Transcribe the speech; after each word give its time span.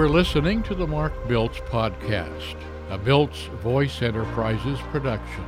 are 0.00 0.08
listening 0.08 0.62
to 0.62 0.74
the 0.74 0.86
Mark 0.86 1.12
Biltz 1.28 1.58
Podcast, 1.58 2.56
a 2.88 2.96
Biltz 2.96 3.42
Voice 3.62 4.00
Enterprises 4.00 4.78
production. 4.90 5.44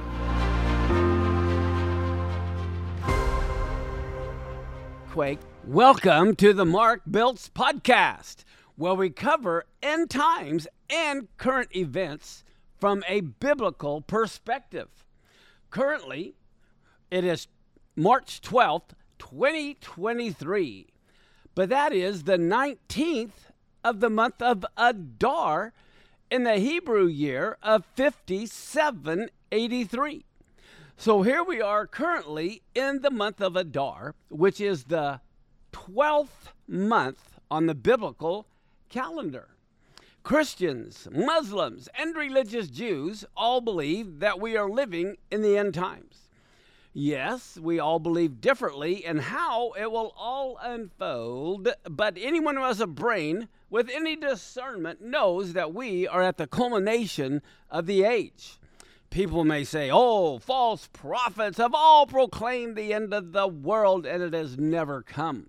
Quake, 5.10 5.38
welcome 5.64 6.36
to 6.36 6.52
the 6.52 6.66
Mark 6.66 7.00
Biltz 7.10 7.48
Podcast, 7.48 8.44
where 8.76 8.92
we 8.92 9.08
cover 9.08 9.64
end 9.82 10.10
times 10.10 10.68
and 10.90 11.28
current 11.38 11.74
events 11.74 12.44
from 12.78 13.02
a 13.08 13.22
biblical 13.22 14.02
perspective. 14.02 15.06
Currently, 15.70 16.34
it 17.10 17.24
is 17.24 17.48
March 17.96 18.42
12th, 18.42 18.90
2023, 19.18 20.88
but 21.54 21.70
that 21.70 21.94
is 21.94 22.24
the 22.24 22.36
19th 22.36 23.51
of 23.84 24.00
the 24.00 24.10
month 24.10 24.40
of 24.40 24.64
Adar 24.76 25.72
in 26.30 26.44
the 26.44 26.56
Hebrew 26.56 27.06
year 27.06 27.58
of 27.62 27.84
5783. 27.96 30.24
So 30.96 31.22
here 31.22 31.42
we 31.42 31.60
are 31.60 31.86
currently 31.86 32.62
in 32.74 33.02
the 33.02 33.10
month 33.10 33.40
of 33.40 33.56
Adar, 33.56 34.14
which 34.28 34.60
is 34.60 34.84
the 34.84 35.20
12th 35.72 36.52
month 36.68 37.40
on 37.50 37.66
the 37.66 37.74
biblical 37.74 38.46
calendar. 38.88 39.48
Christians, 40.22 41.08
Muslims, 41.10 41.88
and 41.98 42.14
religious 42.14 42.68
Jews 42.68 43.24
all 43.36 43.60
believe 43.60 44.20
that 44.20 44.40
we 44.40 44.56
are 44.56 44.70
living 44.70 45.16
in 45.30 45.42
the 45.42 45.58
end 45.58 45.74
times. 45.74 46.28
Yes, 46.94 47.58
we 47.58 47.80
all 47.80 47.98
believe 47.98 48.40
differently 48.40 49.04
in 49.04 49.18
how 49.18 49.72
it 49.72 49.90
will 49.90 50.14
all 50.16 50.58
unfold, 50.62 51.68
but 51.90 52.16
anyone 52.20 52.56
who 52.56 52.62
has 52.62 52.80
a 52.80 52.86
brain 52.86 53.48
with 53.72 53.88
any 53.88 54.14
discernment 54.14 55.00
knows 55.00 55.54
that 55.54 55.72
we 55.72 56.06
are 56.06 56.20
at 56.20 56.36
the 56.36 56.46
culmination 56.46 57.40
of 57.70 57.86
the 57.86 58.04
age. 58.04 58.58
People 59.08 59.44
may 59.44 59.64
say, 59.64 59.90
oh, 59.90 60.38
false 60.38 60.90
prophets 60.92 61.56
have 61.56 61.72
all 61.74 62.06
proclaimed 62.06 62.76
the 62.76 62.92
end 62.92 63.14
of 63.14 63.32
the 63.32 63.48
world 63.48 64.04
and 64.04 64.22
it 64.22 64.34
has 64.34 64.58
never 64.58 65.00
come. 65.00 65.48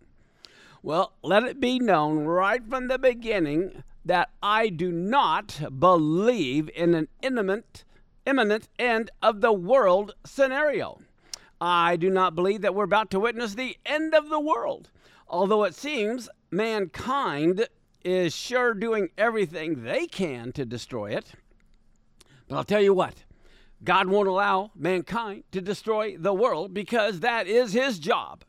Well, 0.81 1.11
let 1.21 1.43
it 1.43 1.59
be 1.59 1.79
known 1.79 2.19
right 2.19 2.65
from 2.65 2.87
the 2.87 2.97
beginning 2.97 3.83
that 4.05 4.29
I 4.41 4.69
do 4.69 4.89
not 4.89 5.61
believe 5.77 6.69
in 6.73 6.93
an 6.93 7.09
imminent, 7.21 7.83
imminent 8.25 8.69
end 8.79 9.11
of 9.21 9.41
the 9.41 9.53
world 9.53 10.15
scenario. 10.25 11.01
I 11.59 11.97
do 11.97 12.09
not 12.09 12.35
believe 12.35 12.61
that 12.61 12.73
we're 12.73 12.85
about 12.85 13.11
to 13.11 13.19
witness 13.19 13.55
the 13.55 13.75
end 13.85 14.15
of 14.15 14.29
the 14.29 14.39
world, 14.39 14.91
although 15.27 15.65
it 15.65 15.75
seems 15.75 16.29
mankind 16.51 17.67
is 18.03 18.35
sure 18.35 18.73
doing 18.73 19.09
everything 19.17 19.83
they 19.83 20.07
can 20.07 20.51
to 20.53 20.65
destroy 20.65 21.11
it. 21.11 21.33
But 22.47 22.57
I'll 22.57 22.63
tell 22.63 22.81
you 22.81 22.93
what, 22.93 23.23
God 23.83 24.07
won't 24.07 24.27
allow 24.27 24.71
mankind 24.75 25.43
to 25.51 25.61
destroy 25.61 26.17
the 26.17 26.33
world 26.33 26.73
because 26.73 27.19
that 27.19 27.47
is 27.47 27.73
his 27.73 27.99
job. 27.99 28.43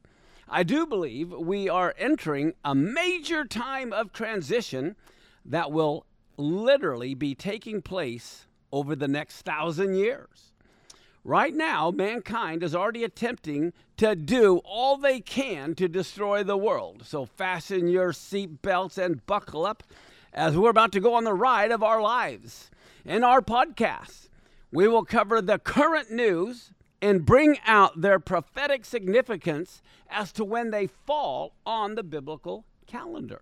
I 0.49 0.63
do 0.63 0.87
believe 0.87 1.31
we 1.31 1.69
are 1.69 1.95
entering 1.99 2.55
a 2.65 2.75
major 2.75 3.45
time 3.45 3.93
of 3.93 4.13
transition 4.13 4.97
that 5.45 5.73
will 5.73 6.07
literally 6.37 7.15
be 7.15 7.35
taking 7.35 7.83
place 7.83 8.47
over 8.73 8.95
the 8.95 9.09
next 9.09 9.43
thousand 9.43 9.95
years. 9.95 10.53
Right 11.27 11.55
now, 11.55 11.91
mankind 11.91 12.63
is 12.63 12.75
already 12.75 13.03
attempting 13.03 13.73
to 13.97 14.15
do 14.15 14.59
all 14.59 14.99
they 14.99 15.21
can 15.21 15.75
to 15.77 15.89
destroy 15.89 16.43
the 16.43 16.59
world. 16.59 17.03
So 17.07 17.25
fasten 17.25 17.89
your 17.89 18.13
seatbelts 18.13 18.99
and 18.99 19.25
buckle 19.25 19.65
up 19.65 19.83
as 20.35 20.55
we're 20.55 20.69
about 20.69 20.93
to 20.93 21.01
go 21.01 21.15
on 21.15 21.25
the 21.25 21.33
ride 21.33 21.71
of 21.71 21.83
our 21.83 22.03
lives. 22.03 22.71
In 23.07 23.25
our 23.25 23.41
podcast, 23.41 24.29
we 24.71 24.87
will 24.87 25.05
cover 25.05 25.41
the 25.41 25.59
current 25.59 26.11
news 26.11 26.73
and 27.01 27.25
bring 27.25 27.59
out 27.65 28.03
their 28.03 28.19
prophetic 28.19 28.85
significance 28.85 29.81
as 30.11 30.31
to 30.33 30.45
when 30.45 30.73
they 30.73 30.87
fall 30.87 31.55
on 31.65 31.95
the 31.95 32.03
biblical 32.03 32.67
calendar. 32.87 33.41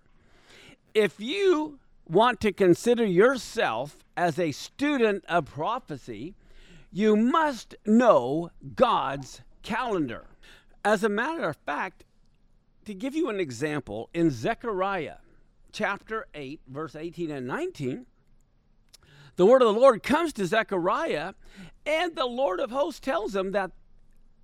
If 0.95 1.19
you 1.19 1.81
want 2.09 2.41
to 2.43 2.53
consider 2.53 3.05
yourself 3.05 4.05
as 4.17 4.39
a 4.39 4.53
student 4.53 5.25
of 5.29 5.47
prophecy, 5.47 6.35
you 6.93 7.17
must 7.17 7.75
know 7.87 8.51
God's 8.77 9.41
calendar. 9.63 10.27
As 10.85 11.03
a 11.03 11.09
matter 11.09 11.49
of 11.49 11.57
fact, 11.57 12.05
to 12.85 12.95
give 12.95 13.15
you 13.15 13.31
an 13.31 13.41
example, 13.41 14.11
in 14.13 14.31
Zechariah 14.31 15.17
chapter 15.73 16.27
8, 16.35 16.61
verse 16.69 16.95
18 16.95 17.31
and 17.31 17.47
19, 17.47 18.07
the 19.37 19.47
word 19.47 19.63
of 19.63 19.75
the 19.75 19.81
Lord 19.81 20.03
comes 20.03 20.33
to 20.35 20.47
Zechariah, 20.47 21.33
and 21.87 22.15
the 22.15 22.27
Lord 22.27 22.61
of 22.61 22.71
hosts 22.71 23.01
tells 23.01 23.35
him 23.35 23.53
that 23.53 23.71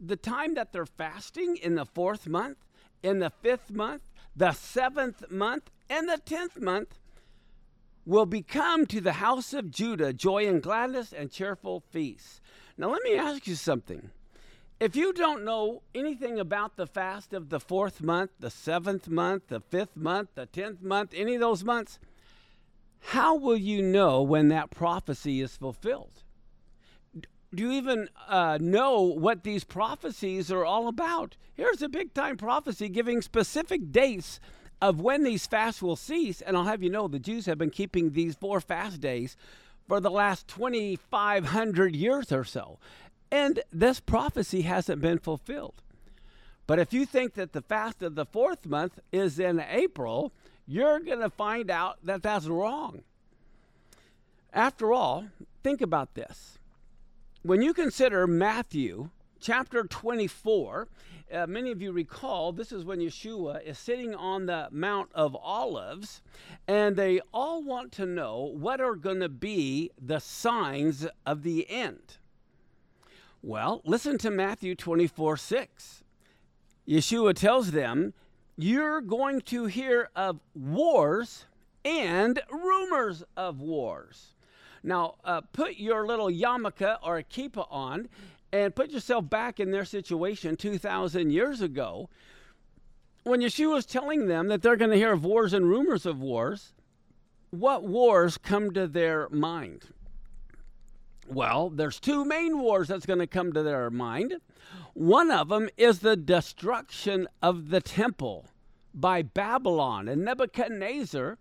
the 0.00 0.16
time 0.16 0.54
that 0.54 0.72
they're 0.72 0.86
fasting 0.86 1.56
in 1.56 1.74
the 1.74 1.84
fourth 1.84 2.26
month, 2.26 2.58
in 3.02 3.18
the 3.18 3.30
fifth 3.30 3.70
month, 3.70 4.02
the 4.34 4.52
seventh 4.52 5.30
month, 5.30 5.70
and 5.90 6.08
the 6.08 6.18
tenth 6.24 6.58
month 6.60 6.98
will 8.08 8.24
become 8.24 8.86
to 8.86 9.02
the 9.02 9.12
house 9.12 9.52
of 9.52 9.70
Judah 9.70 10.14
joy 10.14 10.48
and 10.48 10.62
gladness 10.62 11.12
and 11.12 11.30
cheerful 11.30 11.84
feasts. 11.90 12.40
Now, 12.78 12.90
let 12.90 13.02
me 13.02 13.14
ask 13.16 13.46
you 13.46 13.54
something. 13.54 14.08
If 14.80 14.96
you 14.96 15.12
don't 15.12 15.44
know 15.44 15.82
anything 15.94 16.40
about 16.40 16.76
the 16.76 16.86
fast 16.86 17.34
of 17.34 17.50
the 17.50 17.60
fourth 17.60 18.00
month, 18.00 18.30
the 18.40 18.48
seventh 18.48 19.08
month, 19.08 19.48
the 19.48 19.60
fifth 19.60 19.94
month, 19.94 20.30
the 20.36 20.46
tenth 20.46 20.80
month, 20.80 21.12
any 21.14 21.34
of 21.34 21.42
those 21.42 21.62
months, 21.62 21.98
how 22.98 23.36
will 23.36 23.58
you 23.58 23.82
know 23.82 24.22
when 24.22 24.48
that 24.48 24.70
prophecy 24.70 25.42
is 25.42 25.58
fulfilled? 25.58 26.22
Do 27.54 27.62
you 27.62 27.72
even 27.72 28.08
uh, 28.26 28.56
know 28.58 29.02
what 29.02 29.44
these 29.44 29.64
prophecies 29.64 30.50
are 30.50 30.64
all 30.64 30.88
about? 30.88 31.36
Here's 31.52 31.82
a 31.82 31.90
big 31.90 32.14
time 32.14 32.38
prophecy 32.38 32.88
giving 32.88 33.20
specific 33.20 33.92
dates 33.92 34.40
of 34.80 35.00
when 35.00 35.24
these 35.24 35.46
fasts 35.46 35.82
will 35.82 35.96
cease. 35.96 36.40
And 36.40 36.56
I'll 36.56 36.64
have 36.64 36.82
you 36.82 36.90
know 36.90 37.08
the 37.08 37.18
Jews 37.18 37.46
have 37.46 37.58
been 37.58 37.70
keeping 37.70 38.12
these 38.12 38.34
four 38.34 38.60
fast 38.60 39.00
days 39.00 39.36
for 39.86 40.00
the 40.00 40.10
last 40.10 40.46
2,500 40.48 41.96
years 41.96 42.30
or 42.30 42.44
so. 42.44 42.78
And 43.30 43.60
this 43.72 44.00
prophecy 44.00 44.62
hasn't 44.62 45.00
been 45.00 45.18
fulfilled. 45.18 45.82
But 46.66 46.78
if 46.78 46.92
you 46.92 47.06
think 47.06 47.34
that 47.34 47.52
the 47.52 47.62
fast 47.62 48.02
of 48.02 48.14
the 48.14 48.26
fourth 48.26 48.66
month 48.66 49.00
is 49.10 49.38
in 49.38 49.58
April, 49.60 50.32
you're 50.66 51.00
going 51.00 51.20
to 51.20 51.30
find 51.30 51.70
out 51.70 51.98
that 52.04 52.22
that's 52.22 52.46
wrong. 52.46 53.02
After 54.52 54.92
all, 54.92 55.26
think 55.62 55.80
about 55.80 56.14
this. 56.14 56.58
When 57.42 57.62
you 57.62 57.72
consider 57.72 58.26
Matthew 58.26 59.10
chapter 59.40 59.84
24, 59.84 60.88
uh, 61.32 61.46
many 61.46 61.70
of 61.70 61.82
you 61.82 61.92
recall 61.92 62.52
this 62.52 62.72
is 62.72 62.84
when 62.84 63.00
Yeshua 63.00 63.62
is 63.62 63.78
sitting 63.78 64.14
on 64.14 64.46
the 64.46 64.68
Mount 64.70 65.10
of 65.14 65.36
Olives, 65.36 66.22
and 66.66 66.96
they 66.96 67.20
all 67.32 67.62
want 67.62 67.92
to 67.92 68.06
know 68.06 68.52
what 68.54 68.80
are 68.80 68.94
going 68.94 69.20
to 69.20 69.28
be 69.28 69.90
the 70.00 70.20
signs 70.20 71.06
of 71.26 71.42
the 71.42 71.68
end. 71.70 72.16
Well, 73.42 73.82
listen 73.84 74.18
to 74.18 74.30
Matthew 74.30 74.74
24 74.74 75.36
6. 75.36 76.02
Yeshua 76.88 77.34
tells 77.34 77.70
them, 77.70 78.14
You're 78.56 79.00
going 79.00 79.42
to 79.42 79.66
hear 79.66 80.10
of 80.16 80.40
wars 80.54 81.44
and 81.84 82.40
rumors 82.50 83.22
of 83.36 83.60
wars. 83.60 84.34
Now, 84.82 85.16
uh, 85.24 85.42
put 85.52 85.76
your 85.76 86.06
little 86.06 86.30
yarmulke 86.30 86.98
or 87.02 87.18
a 87.18 87.24
kippah 87.24 87.66
on 87.70 88.08
and 88.52 88.74
put 88.74 88.90
yourself 88.90 89.28
back 89.28 89.60
in 89.60 89.70
their 89.70 89.84
situation 89.84 90.56
2,000 90.56 91.30
years 91.30 91.60
ago 91.60 92.08
when 93.24 93.40
Yeshua 93.40 93.74
was 93.74 93.86
telling 93.86 94.26
them 94.26 94.48
that 94.48 94.62
they're 94.62 94.76
going 94.76 94.90
to 94.90 94.96
hear 94.96 95.12
of 95.12 95.24
wars 95.24 95.52
and 95.52 95.68
rumors 95.68 96.06
of 96.06 96.20
wars. 96.20 96.72
What 97.50 97.84
wars 97.84 98.38
come 98.38 98.72
to 98.72 98.86
their 98.86 99.28
mind? 99.28 99.88
Well, 101.26 101.68
there's 101.68 102.00
two 102.00 102.24
main 102.24 102.58
wars 102.58 102.88
that's 102.88 103.06
going 103.06 103.18
to 103.18 103.26
come 103.26 103.52
to 103.52 103.62
their 103.62 103.90
mind. 103.90 104.36
One 104.94 105.30
of 105.30 105.48
them 105.48 105.68
is 105.76 105.98
the 105.98 106.16
destruction 106.16 107.28
of 107.42 107.68
the 107.68 107.80
temple 107.80 108.46
by 108.94 109.22
Babylon 109.22 110.08
and 110.08 110.24
Nebuchadnezzar. 110.24 111.38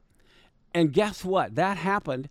And 0.74 0.94
guess 0.94 1.24
what? 1.24 1.56
That 1.56 1.78
happened 1.78 2.28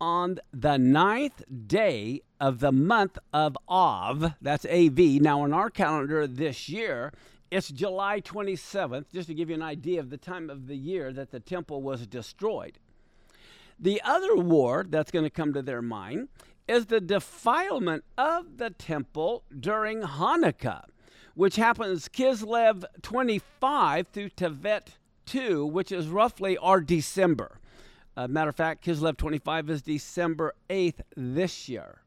on 0.00 0.38
the 0.52 0.76
ninth 0.76 1.42
day 1.66 2.22
of 2.40 2.60
the 2.60 2.72
month 2.72 3.18
of 3.32 3.56
Av, 3.68 4.34
that's 4.40 4.64
AV. 4.66 4.98
Now, 5.20 5.44
in 5.44 5.52
our 5.52 5.70
calendar 5.70 6.26
this 6.26 6.68
year, 6.68 7.12
it's 7.50 7.68
July 7.68 8.20
27th, 8.20 9.06
just 9.12 9.28
to 9.28 9.34
give 9.34 9.48
you 9.48 9.54
an 9.54 9.62
idea 9.62 10.00
of 10.00 10.10
the 10.10 10.16
time 10.16 10.50
of 10.50 10.66
the 10.66 10.76
year 10.76 11.12
that 11.12 11.30
the 11.30 11.40
temple 11.40 11.82
was 11.82 12.06
destroyed. 12.06 12.78
The 13.80 14.02
other 14.04 14.36
war 14.36 14.84
that's 14.88 15.10
going 15.10 15.24
to 15.24 15.30
come 15.30 15.52
to 15.54 15.62
their 15.62 15.82
mind 15.82 16.28
is 16.66 16.86
the 16.86 17.00
defilement 17.00 18.04
of 18.18 18.58
the 18.58 18.70
temple 18.70 19.44
during 19.58 20.02
Hanukkah, 20.02 20.84
which 21.34 21.56
happens 21.56 22.08
Kislev 22.08 22.84
25 23.02 24.08
through 24.08 24.30
Tevet 24.30 24.88
2, 25.26 25.64
which 25.64 25.92
is 25.92 26.08
roughly 26.08 26.58
our 26.58 26.80
December. 26.80 27.60
Uh, 28.18 28.26
matter 28.26 28.50
of 28.50 28.56
fact, 28.56 28.84
Kislev 28.84 29.16
25 29.16 29.70
is 29.70 29.80
December 29.80 30.52
8th 30.68 31.02
this 31.16 31.68
year. 31.68 32.00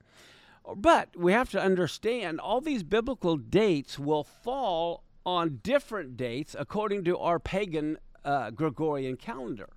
But 0.75 1.15
we 1.15 1.31
have 1.31 1.49
to 1.51 1.61
understand 1.61 2.41
all 2.41 2.59
these 2.59 2.83
biblical 2.83 3.37
dates 3.37 3.97
will 3.97 4.25
fall 4.25 5.03
on 5.25 5.61
different 5.63 6.17
dates 6.17 6.53
according 6.59 7.05
to 7.05 7.17
our 7.17 7.39
pagan 7.39 7.97
uh, 8.25 8.49
Gregorian 8.49 9.15
calendar. 9.15 9.69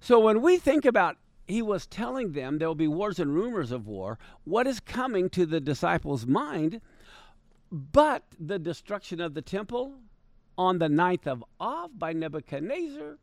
So 0.00 0.18
when 0.18 0.42
we 0.42 0.58
think 0.58 0.84
about 0.84 1.18
he 1.46 1.62
was 1.62 1.86
telling 1.86 2.32
them 2.32 2.58
there 2.58 2.66
will 2.66 2.74
be 2.74 2.88
wars 2.88 3.20
and 3.20 3.32
rumors 3.32 3.70
of 3.70 3.86
war, 3.86 4.18
what 4.42 4.66
is 4.66 4.80
coming 4.80 5.30
to 5.30 5.46
the 5.46 5.60
disciples' 5.60 6.26
mind 6.26 6.80
but 7.70 8.24
the 8.36 8.58
destruction 8.58 9.20
of 9.20 9.34
the 9.34 9.42
temple 9.42 9.94
on 10.58 10.78
the 10.78 10.88
ninth 10.88 11.26
of 11.26 11.44
Av 11.60 11.98
by 11.98 12.12
Nebuchadnezzar 12.12 13.18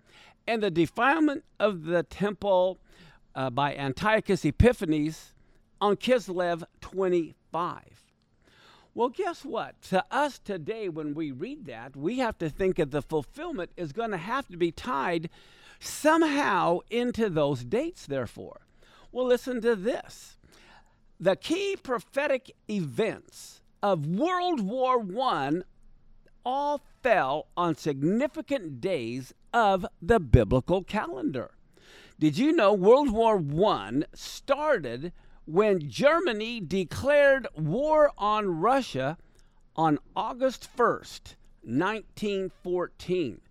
and 0.49 0.63
the 0.63 0.71
defilement 0.71 1.43
of 1.59 1.83
the 1.83 2.01
temple 2.01 2.79
uh, 3.35 3.51
by 3.51 3.75
Antiochus 3.75 4.43
Epiphanes 4.43 5.35
on 5.79 5.95
Kislev 5.95 6.63
25. 6.81 7.83
Well, 8.95 9.09
guess 9.09 9.45
what? 9.45 9.79
To 9.83 10.03
us 10.09 10.39
today, 10.39 10.89
when 10.89 11.13
we 11.13 11.29
read 11.29 11.65
that, 11.67 11.95
we 11.95 12.17
have 12.17 12.39
to 12.39 12.49
think 12.49 12.77
that 12.77 12.89
the 12.89 13.03
fulfillment 13.03 13.69
is 13.77 13.91
going 13.91 14.09
to 14.09 14.17
have 14.17 14.47
to 14.47 14.57
be 14.57 14.71
tied 14.71 15.29
somehow 15.79 16.79
into 16.89 17.29
those 17.29 17.63
dates, 17.63 18.07
therefore. 18.07 18.61
Well, 19.11 19.27
listen 19.27 19.61
to 19.61 19.75
this. 19.75 20.39
The 21.19 21.35
key 21.35 21.75
prophetic 21.75 22.55
events 22.67 23.61
of 23.83 24.07
World 24.07 24.61
War 24.61 25.05
I 25.21 25.61
all 26.45 26.81
fell 27.01 27.47
on 27.55 27.75
significant 27.75 28.81
days 28.81 29.33
of 29.53 29.85
the 30.01 30.19
biblical 30.19 30.83
calendar. 30.83 31.51
Did 32.19 32.37
you 32.37 32.51
know 32.51 32.73
World 32.73 33.11
War 33.11 33.41
I 33.67 34.03
started 34.13 35.13
when 35.45 35.89
Germany 35.89 36.59
declared 36.59 37.47
war 37.55 38.11
on 38.17 38.59
Russia 38.59 39.17
on 39.75 39.99
August 40.15 40.69
1st, 40.75 41.35
1914? 41.63 43.41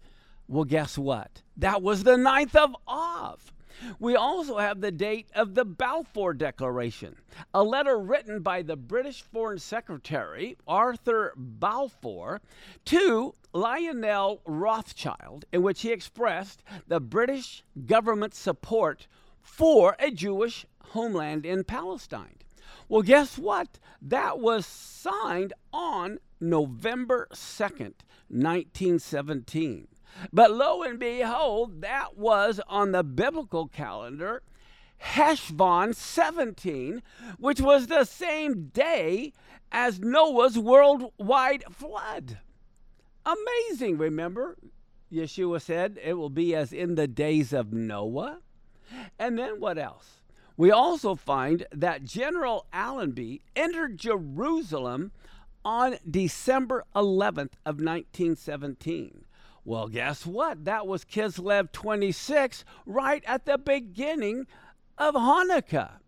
Well, 0.47 0.65
guess 0.65 0.97
what? 0.97 1.43
That 1.57 1.83
was 1.83 2.05
the 2.05 2.17
9th 2.17 2.55
of 2.55 2.77
Av. 2.87 3.53
We 3.99 4.17
also 4.17 4.59
have 4.59 4.81
the 4.81 4.91
date 4.91 5.29
of 5.35 5.55
the 5.55 5.65
Balfour 5.65 6.35
Declaration, 6.35 7.17
a 7.53 7.63
letter 7.63 7.99
written 7.99 8.43
by 8.43 8.63
the 8.63 8.77
British 8.77 9.23
Foreign 9.23 9.59
Secretary 9.59 10.57
Arthur 10.67 11.33
Balfour 11.37 12.41
to 12.87 13.35
Lionel 13.53 14.41
Rothschild, 14.47 15.45
in 15.53 15.63
which 15.63 15.83
he 15.83 15.93
expressed 15.93 16.63
the 16.87 17.01
British 17.01 17.65
government's 17.87 18.39
support 18.39 19.07
for 19.41 19.97
a 19.99 20.11
Jewish 20.11 20.67
homeland 20.91 21.47
in 21.47 21.65
Palestine. 21.65 22.37
Well, 22.89 23.03
guess 23.03 23.39
what? 23.39 23.79
That 24.01 24.39
was 24.39 24.65
signed 24.67 25.53
on 25.73 26.19
November 26.41 27.29
2nd, 27.33 27.95
1917. 28.29 29.89
But 30.33 30.53
lo 30.53 30.83
and 30.83 30.99
behold, 30.99 31.81
that 31.83 32.17
was 32.17 32.61
on 32.69 32.93
the 32.93 33.05
biblical 33.05 33.69
calendar, 33.69 34.43
Heshvan 35.03 35.95
17, 35.95 37.03
which 37.39 37.61
was 37.61 37.87
the 37.87 38.05
same 38.05 38.69
day 38.69 39.33
as 39.71 40.01
Noah's 40.01 40.59
worldwide 40.59 41.65
flood. 41.71 42.39
Amazing, 43.25 43.99
remember? 43.99 44.57
Yeshua 45.13 45.61
said 45.61 45.99
it 46.03 46.15
will 46.15 46.31
be 46.31 46.55
as 46.55 46.73
in 46.73 46.95
the 46.95 47.07
days 47.07 47.53
of 47.53 47.73
Noah. 47.73 48.41
And 49.19 49.39
then 49.39 49.61
what 49.61 49.79
else? 49.79 50.23
We 50.57 50.71
also 50.71 51.15
find 51.15 51.67
that 51.71 52.05
General 52.05 52.67
Allenby 52.73 53.43
entered 53.55 53.99
Jerusalem 53.99 55.13
on 55.65 55.99
December 56.09 56.85
11th 56.97 57.55
of 57.65 57.81
1917. 57.81 59.25
Well, 59.65 59.89
guess 59.89 60.25
what? 60.25 60.65
That 60.65 60.87
was 60.87 61.05
Kislev 61.05 61.73
26 61.73 62.65
right 62.87 63.23
at 63.27 63.45
the 63.45 63.59
beginning 63.59 64.47
of 64.97 65.15
Hanukkah. 65.15 65.99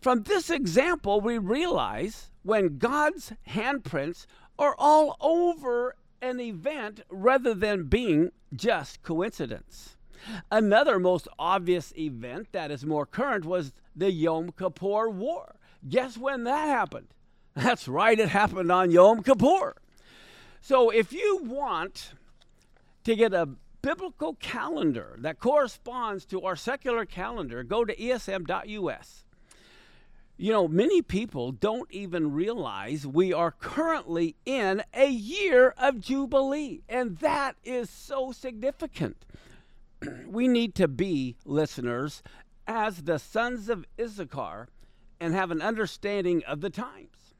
From 0.00 0.22
this 0.22 0.50
example, 0.50 1.20
we 1.20 1.38
realize 1.38 2.30
when 2.42 2.78
God's 2.78 3.32
handprints 3.48 4.26
are 4.58 4.74
all 4.78 5.16
over 5.20 5.96
an 6.22 6.40
event 6.40 7.00
rather 7.10 7.54
than 7.54 7.84
being 7.84 8.30
just 8.54 9.02
coincidence. 9.02 9.96
Another 10.50 10.98
most 10.98 11.28
obvious 11.38 11.92
event 11.96 12.48
that 12.52 12.70
is 12.70 12.84
more 12.84 13.06
current 13.06 13.44
was 13.44 13.72
the 13.94 14.10
Yom 14.10 14.50
Kippur 14.52 15.08
War. 15.08 15.56
Guess 15.88 16.18
when 16.18 16.44
that 16.44 16.66
happened? 16.66 17.08
That's 17.54 17.86
right, 17.88 18.18
it 18.18 18.28
happened 18.28 18.72
on 18.72 18.90
Yom 18.90 19.22
Kippur. 19.22 19.76
So 20.60 20.90
if 20.90 21.12
you 21.12 21.40
want 21.44 22.12
to 23.06 23.14
get 23.14 23.32
a 23.32 23.48
biblical 23.82 24.34
calendar 24.34 25.14
that 25.20 25.38
corresponds 25.38 26.24
to 26.24 26.42
our 26.42 26.56
secular 26.56 27.04
calendar, 27.04 27.62
go 27.62 27.84
to 27.84 27.94
esm.us. 27.94 29.24
You 30.36 30.52
know, 30.52 30.66
many 30.66 31.02
people 31.02 31.52
don't 31.52 31.88
even 31.92 32.32
realize 32.32 33.06
we 33.06 33.32
are 33.32 33.52
currently 33.52 34.34
in 34.44 34.82
a 34.92 35.06
year 35.06 35.72
of 35.78 36.00
Jubilee, 36.00 36.82
and 36.88 37.18
that 37.18 37.54
is 37.62 37.88
so 37.88 38.32
significant. 38.32 39.24
we 40.26 40.48
need 40.48 40.74
to 40.74 40.88
be 40.88 41.36
listeners 41.44 42.24
as 42.66 43.04
the 43.04 43.20
sons 43.20 43.68
of 43.68 43.84
Issachar 44.00 44.66
and 45.20 45.32
have 45.32 45.52
an 45.52 45.62
understanding 45.62 46.42
of 46.44 46.60
the 46.60 46.70
times. 46.70 47.34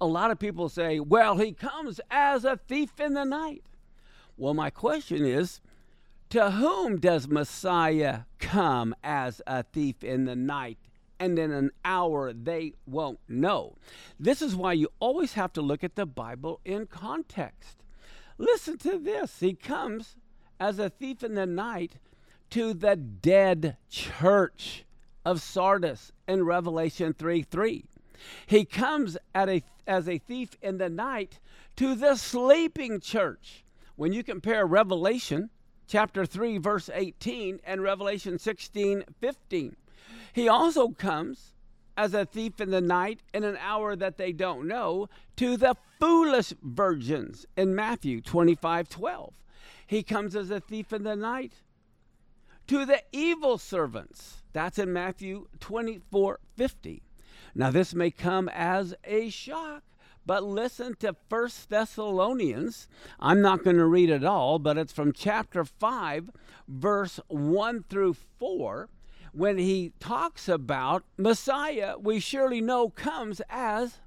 A 0.00 0.06
lot 0.06 0.30
of 0.30 0.38
people 0.38 0.68
say, 0.68 1.00
well, 1.00 1.38
he 1.38 1.50
comes 1.50 2.00
as 2.08 2.44
a 2.44 2.56
thief 2.68 3.00
in 3.00 3.14
the 3.14 3.24
night. 3.24 3.64
Well, 4.36 4.54
my 4.54 4.70
question 4.70 5.24
is 5.24 5.60
to 6.30 6.52
whom 6.52 6.98
does 6.98 7.28
Messiah 7.28 8.20
come 8.38 8.94
as 9.04 9.42
a 9.46 9.62
thief 9.62 10.02
in 10.02 10.24
the 10.24 10.36
night 10.36 10.78
and 11.20 11.38
in 11.38 11.52
an 11.52 11.70
hour 11.84 12.32
they 12.32 12.72
won't 12.86 13.20
know? 13.28 13.76
This 14.18 14.40
is 14.40 14.56
why 14.56 14.72
you 14.72 14.88
always 14.98 15.34
have 15.34 15.52
to 15.52 15.62
look 15.62 15.84
at 15.84 15.94
the 15.94 16.06
Bible 16.06 16.60
in 16.64 16.86
context. 16.86 17.82
Listen 18.38 18.78
to 18.78 18.98
this. 18.98 19.40
He 19.40 19.54
comes 19.54 20.16
as 20.58 20.78
a 20.78 20.88
thief 20.88 21.22
in 21.22 21.34
the 21.34 21.46
night 21.46 21.96
to 22.50 22.72
the 22.72 22.96
dead 22.96 23.76
church 23.90 24.84
of 25.24 25.40
Sardis 25.40 26.12
in 26.26 26.44
Revelation 26.44 27.12
3 27.12 27.42
3. 27.42 27.84
He 28.46 28.64
comes 28.64 29.18
at 29.34 29.48
a, 29.48 29.62
as 29.86 30.08
a 30.08 30.18
thief 30.18 30.56
in 30.62 30.78
the 30.78 30.88
night 30.88 31.38
to 31.76 31.94
the 31.94 32.16
sleeping 32.16 33.00
church 33.00 33.64
when 33.96 34.12
you 34.12 34.22
compare 34.22 34.66
Revelation 34.66 35.50
chapter 35.86 36.24
3, 36.24 36.58
verse 36.58 36.90
18, 36.92 37.60
and 37.64 37.82
Revelation 37.82 38.38
16, 38.38 39.04
15, 39.20 39.76
he 40.32 40.48
also 40.48 40.88
comes 40.88 41.54
as 41.96 42.14
a 42.14 42.24
thief 42.24 42.60
in 42.60 42.70
the 42.70 42.80
night 42.80 43.20
in 43.34 43.44
an 43.44 43.56
hour 43.58 43.94
that 43.94 44.16
they 44.16 44.32
don't 44.32 44.66
know 44.66 45.08
to 45.36 45.56
the 45.56 45.76
foolish 46.00 46.54
virgins 46.62 47.46
in 47.56 47.74
Matthew 47.74 48.20
25, 48.20 48.88
12. 48.88 49.34
He 49.86 50.02
comes 50.02 50.34
as 50.34 50.50
a 50.50 50.60
thief 50.60 50.92
in 50.92 51.02
the 51.02 51.16
night 51.16 51.52
to 52.66 52.86
the 52.86 53.02
evil 53.12 53.58
servants. 53.58 54.42
That's 54.52 54.78
in 54.78 54.92
Matthew 54.92 55.48
24, 55.60 56.38
50. 56.56 57.02
Now, 57.54 57.70
this 57.70 57.94
may 57.94 58.10
come 58.10 58.48
as 58.48 58.94
a 59.04 59.28
shock 59.28 59.82
but 60.24 60.44
listen 60.44 60.94
to 61.00 61.16
First 61.28 61.70
Thessalonians. 61.70 62.88
I'm 63.18 63.40
not 63.40 63.64
going 63.64 63.76
to 63.76 63.86
read 63.86 64.10
it 64.10 64.24
all, 64.24 64.58
but 64.58 64.78
it's 64.78 64.92
from 64.92 65.12
chapter 65.12 65.64
5, 65.64 66.30
verse 66.68 67.20
1 67.28 67.84
through 67.88 68.16
4, 68.38 68.88
when 69.32 69.58
he 69.58 69.92
talks 69.98 70.48
about 70.48 71.04
Messiah, 71.16 71.96
we 71.98 72.20
surely 72.20 72.60
know 72.60 72.90
comes 72.90 73.40
as 73.48 73.98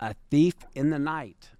a 0.00 0.14
thief 0.30 0.54
in 0.74 0.90
the 0.90 0.98
night. 0.98 1.50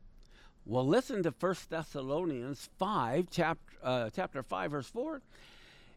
Well, 0.64 0.86
listen 0.86 1.22
to 1.22 1.32
First 1.32 1.70
Thessalonians 1.70 2.68
5, 2.78 3.28
chapter, 3.30 3.74
uh, 3.82 4.10
chapter 4.14 4.42
5, 4.42 4.70
verse 4.70 4.88
4. 4.88 5.22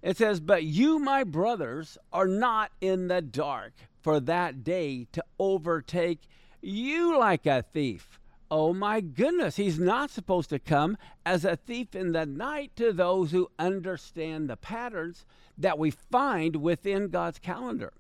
It 0.02 0.18
says, 0.18 0.40
But 0.40 0.64
you, 0.64 1.00
my 1.00 1.24
brothers, 1.24 1.98
are 2.12 2.28
not 2.28 2.72
in 2.82 3.08
the 3.08 3.22
dark 3.22 3.74
for 4.02 4.20
that 4.20 4.64
day 4.64 5.08
to 5.12 5.24
overtake 5.40 6.22
you 6.62 7.18
like 7.18 7.46
a 7.46 7.62
thief. 7.62 8.20
Oh 8.50 8.74
my 8.74 9.00
goodness, 9.00 9.56
he's 9.56 9.80
not 9.80 10.10
supposed 10.10 10.50
to 10.50 10.60
come 10.60 10.98
as 11.26 11.46
a 11.46 11.56
thief 11.56 11.96
in 11.96 12.12
the 12.12 12.26
night 12.26 12.76
to 12.76 12.92
those 12.92 13.32
who 13.32 13.50
understand 13.58 14.50
the 14.50 14.58
patterns 14.58 15.26
that 15.58 15.80
we 15.80 15.92
find 15.92 16.58
within 16.58 17.08
God's 17.08 17.40
calendar. 17.40 17.94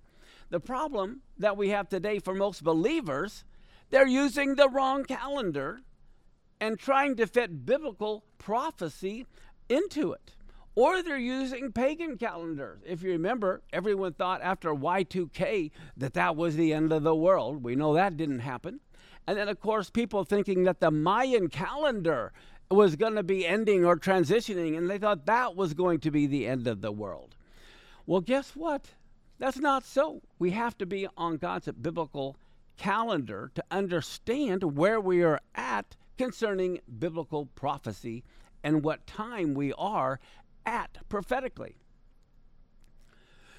The 0.49 0.59
problem 0.59 1.21
that 1.37 1.55
we 1.55 1.69
have 1.69 1.87
today 1.87 2.19
for 2.19 2.35
most 2.35 2.63
believers, 2.63 3.45
they're 3.89 4.07
using 4.07 4.55
the 4.55 4.67
wrong 4.67 5.05
calendar 5.05 5.79
and 6.59 6.77
trying 6.77 7.15
to 7.15 7.27
fit 7.27 7.65
biblical 7.65 8.25
prophecy 8.37 9.25
into 9.69 10.11
it. 10.11 10.33
Or 10.75 11.03
they're 11.03 11.17
using 11.17 11.71
pagan 11.71 12.17
calendars. 12.17 12.79
If 12.85 13.03
you 13.03 13.11
remember, 13.11 13.61
everyone 13.73 14.13
thought 14.13 14.41
after 14.41 14.73
Y2K 14.73 15.71
that 15.97 16.13
that 16.13 16.35
was 16.35 16.55
the 16.55 16.73
end 16.73 16.91
of 16.93 17.03
the 17.03 17.15
world. 17.15 17.63
We 17.63 17.75
know 17.75 17.93
that 17.93 18.17
didn't 18.17 18.39
happen. 18.39 18.79
And 19.27 19.37
then, 19.37 19.49
of 19.49 19.59
course, 19.59 19.89
people 19.89 20.23
thinking 20.23 20.63
that 20.63 20.79
the 20.79 20.91
Mayan 20.91 21.47
calendar 21.49 22.31
was 22.69 22.95
going 22.95 23.15
to 23.15 23.23
be 23.23 23.45
ending 23.45 23.85
or 23.85 23.97
transitioning, 23.97 24.77
and 24.77 24.89
they 24.89 24.97
thought 24.97 25.25
that 25.25 25.55
was 25.55 25.73
going 25.73 25.99
to 25.99 26.11
be 26.11 26.25
the 26.25 26.47
end 26.47 26.67
of 26.67 26.81
the 26.81 26.91
world. 26.91 27.35
Well, 28.05 28.21
guess 28.21 28.55
what? 28.55 28.85
That's 29.39 29.59
not 29.59 29.85
so. 29.85 30.21
We 30.39 30.51
have 30.51 30.77
to 30.77 30.85
be 30.85 31.07
on 31.17 31.37
God's 31.37 31.67
biblical 31.71 32.37
calendar 32.77 33.51
to 33.55 33.63
understand 33.69 34.77
where 34.77 34.99
we 34.99 35.21
are 35.23 35.39
at 35.53 35.95
concerning 36.17 36.79
biblical 36.99 37.47
prophecy 37.47 38.23
and 38.63 38.83
what 38.83 39.07
time 39.07 39.53
we 39.53 39.73
are 39.73 40.19
at 40.65 40.97
prophetically. 41.09 41.75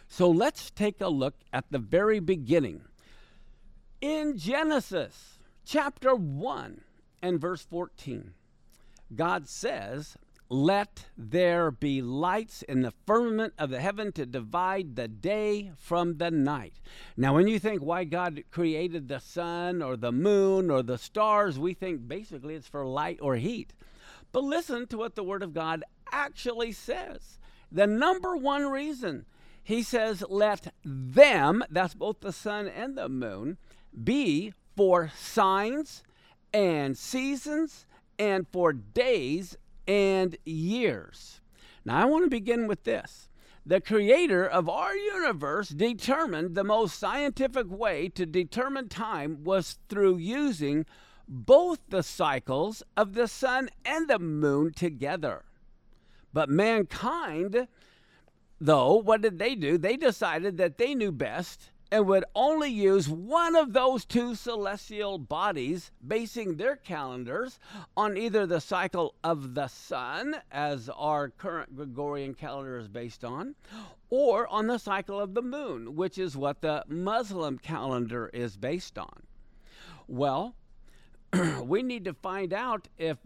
So 0.08 0.28
let's 0.30 0.70
take 0.70 1.00
a 1.00 1.08
look 1.08 1.36
at 1.52 1.64
the 1.70 1.78
very 1.78 2.20
beginning. 2.20 2.82
In 4.02 4.36
Genesis 4.36 5.38
chapter 5.64 6.14
1 6.14 6.82
and 7.22 7.40
verse 7.40 7.64
14, 7.64 8.34
God 9.14 9.48
says, 9.48 10.16
Let 10.48 11.06
there 11.16 11.70
be 11.70 12.02
lights 12.02 12.60
in 12.62 12.82
the 12.82 12.92
firmament 13.06 13.54
of 13.58 13.70
the 13.70 13.80
heaven 13.80 14.12
to 14.12 14.26
divide 14.26 14.96
the 14.96 15.08
day 15.08 15.72
from 15.78 16.18
the 16.18 16.30
night. 16.30 16.74
Now, 17.16 17.34
when 17.34 17.48
you 17.48 17.58
think 17.58 17.82
why 17.82 18.04
God 18.04 18.42
created 18.50 19.08
the 19.08 19.20
sun 19.20 19.80
or 19.80 19.96
the 19.96 20.12
moon 20.12 20.70
or 20.70 20.82
the 20.82 20.98
stars, 20.98 21.58
we 21.58 21.72
think 21.72 22.06
basically 22.06 22.54
it's 22.54 22.68
for 22.68 22.84
light 22.84 23.18
or 23.22 23.36
heat. 23.36 23.72
But 24.32 24.44
listen 24.44 24.86
to 24.88 24.98
what 24.98 25.14
the 25.14 25.22
Word 25.22 25.42
of 25.42 25.54
God 25.54 25.84
actually 26.10 26.72
says. 26.72 27.38
The 27.70 27.86
number 27.86 28.36
one 28.36 28.66
reason 28.66 29.26
he 29.64 29.82
says, 29.82 30.24
let 30.28 30.72
them, 30.84 31.62
that's 31.70 31.94
both 31.94 32.20
the 32.20 32.32
sun 32.32 32.66
and 32.66 32.96
the 32.96 33.08
moon, 33.08 33.58
be 34.02 34.52
for 34.76 35.12
signs 35.16 36.02
and 36.52 36.98
seasons 36.98 37.86
and 38.18 38.46
for 38.48 38.72
days 38.72 39.56
and 39.86 40.36
years. 40.44 41.40
Now, 41.84 42.02
I 42.02 42.04
want 42.06 42.24
to 42.24 42.30
begin 42.30 42.66
with 42.66 42.84
this. 42.84 43.28
The 43.64 43.80
creator 43.80 44.44
of 44.44 44.68
our 44.68 44.96
universe 44.96 45.68
determined 45.68 46.56
the 46.56 46.64
most 46.64 46.98
scientific 46.98 47.70
way 47.70 48.08
to 48.08 48.26
determine 48.26 48.88
time 48.88 49.44
was 49.44 49.78
through 49.88 50.16
using 50.16 50.84
both 51.32 51.78
the 51.88 52.02
cycles 52.02 52.82
of 52.94 53.14
the 53.14 53.26
sun 53.26 53.70
and 53.86 54.06
the 54.06 54.18
moon 54.18 54.70
together. 54.74 55.44
But 56.30 56.50
mankind, 56.50 57.68
though, 58.60 58.96
what 58.96 59.22
did 59.22 59.38
they 59.38 59.54
do? 59.54 59.78
They 59.78 59.96
decided 59.96 60.58
that 60.58 60.76
they 60.76 60.94
knew 60.94 61.10
best 61.10 61.70
and 61.90 62.06
would 62.06 62.24
only 62.34 62.70
use 62.70 63.08
one 63.08 63.56
of 63.56 63.72
those 63.72 64.04
two 64.04 64.34
celestial 64.34 65.18
bodies, 65.18 65.90
basing 66.06 66.56
their 66.56 66.76
calendars 66.76 67.58
on 67.96 68.16
either 68.16 68.46
the 68.46 68.60
cycle 68.60 69.14
of 69.24 69.54
the 69.54 69.68
sun, 69.68 70.36
as 70.50 70.90
our 70.90 71.30
current 71.30 71.76
Gregorian 71.76 72.34
calendar 72.34 72.78
is 72.78 72.88
based 72.88 73.24
on, 73.24 73.54
or 74.10 74.48
on 74.48 74.66
the 74.66 74.78
cycle 74.78 75.18
of 75.18 75.32
the 75.32 75.42
moon, 75.42 75.96
which 75.96 76.18
is 76.18 76.36
what 76.36 76.60
the 76.60 76.84
Muslim 76.88 77.58
calendar 77.58 78.30
is 78.32 78.56
based 78.56 78.98
on. 78.98 79.22
Well, 80.08 80.54
we 81.62 81.82
need 81.82 82.04
to 82.04 82.14
find 82.14 82.52
out 82.52 82.88
if 82.98 83.18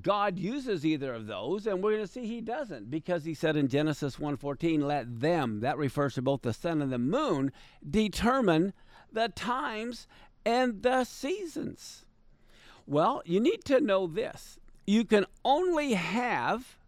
God 0.00 0.38
uses 0.38 0.86
either 0.86 1.12
of 1.12 1.26
those, 1.26 1.66
and 1.66 1.82
we're 1.82 1.92
going 1.92 2.06
to 2.06 2.10
see 2.10 2.26
he 2.26 2.40
doesn't 2.40 2.90
because 2.90 3.24
he 3.24 3.34
said 3.34 3.56
in 3.56 3.68
Genesis 3.68 4.16
1:14, 4.16 4.82
"Let 4.82 5.20
them," 5.20 5.60
that 5.60 5.76
refers 5.76 6.14
to 6.14 6.22
both 6.22 6.42
the 6.42 6.54
sun 6.54 6.80
and 6.80 6.90
the 6.90 6.98
moon, 6.98 7.52
determine 7.88 8.72
the 9.12 9.28
times 9.28 10.06
and 10.46 10.82
the 10.82 11.04
seasons. 11.04 12.06
Well, 12.86 13.22
you 13.26 13.38
need 13.38 13.64
to 13.66 13.80
know 13.80 14.06
this. 14.06 14.58
You 14.86 15.04
can 15.04 15.26
only 15.44 15.92
have 15.92 16.78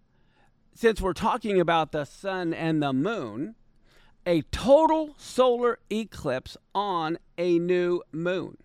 since 0.75 1.01
we're 1.01 1.13
talking 1.13 1.61
about 1.61 1.93
the 1.93 2.05
sun 2.05 2.53
and 2.53 2.83
the 2.83 2.93
moon, 2.93 3.55
a 4.27 4.43
total 4.51 5.15
solar 5.19 5.79
eclipse 5.89 6.57
on 6.75 7.19
a 7.39 7.59
new 7.61 8.03
moon 8.11 8.57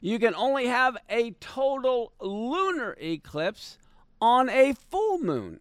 you 0.00 0.18
can 0.18 0.34
only 0.34 0.66
have 0.66 0.96
a 1.08 1.32
total 1.32 2.12
lunar 2.20 2.96
eclipse 3.00 3.78
on 4.20 4.48
a 4.48 4.74
full 4.90 5.18
moon, 5.18 5.60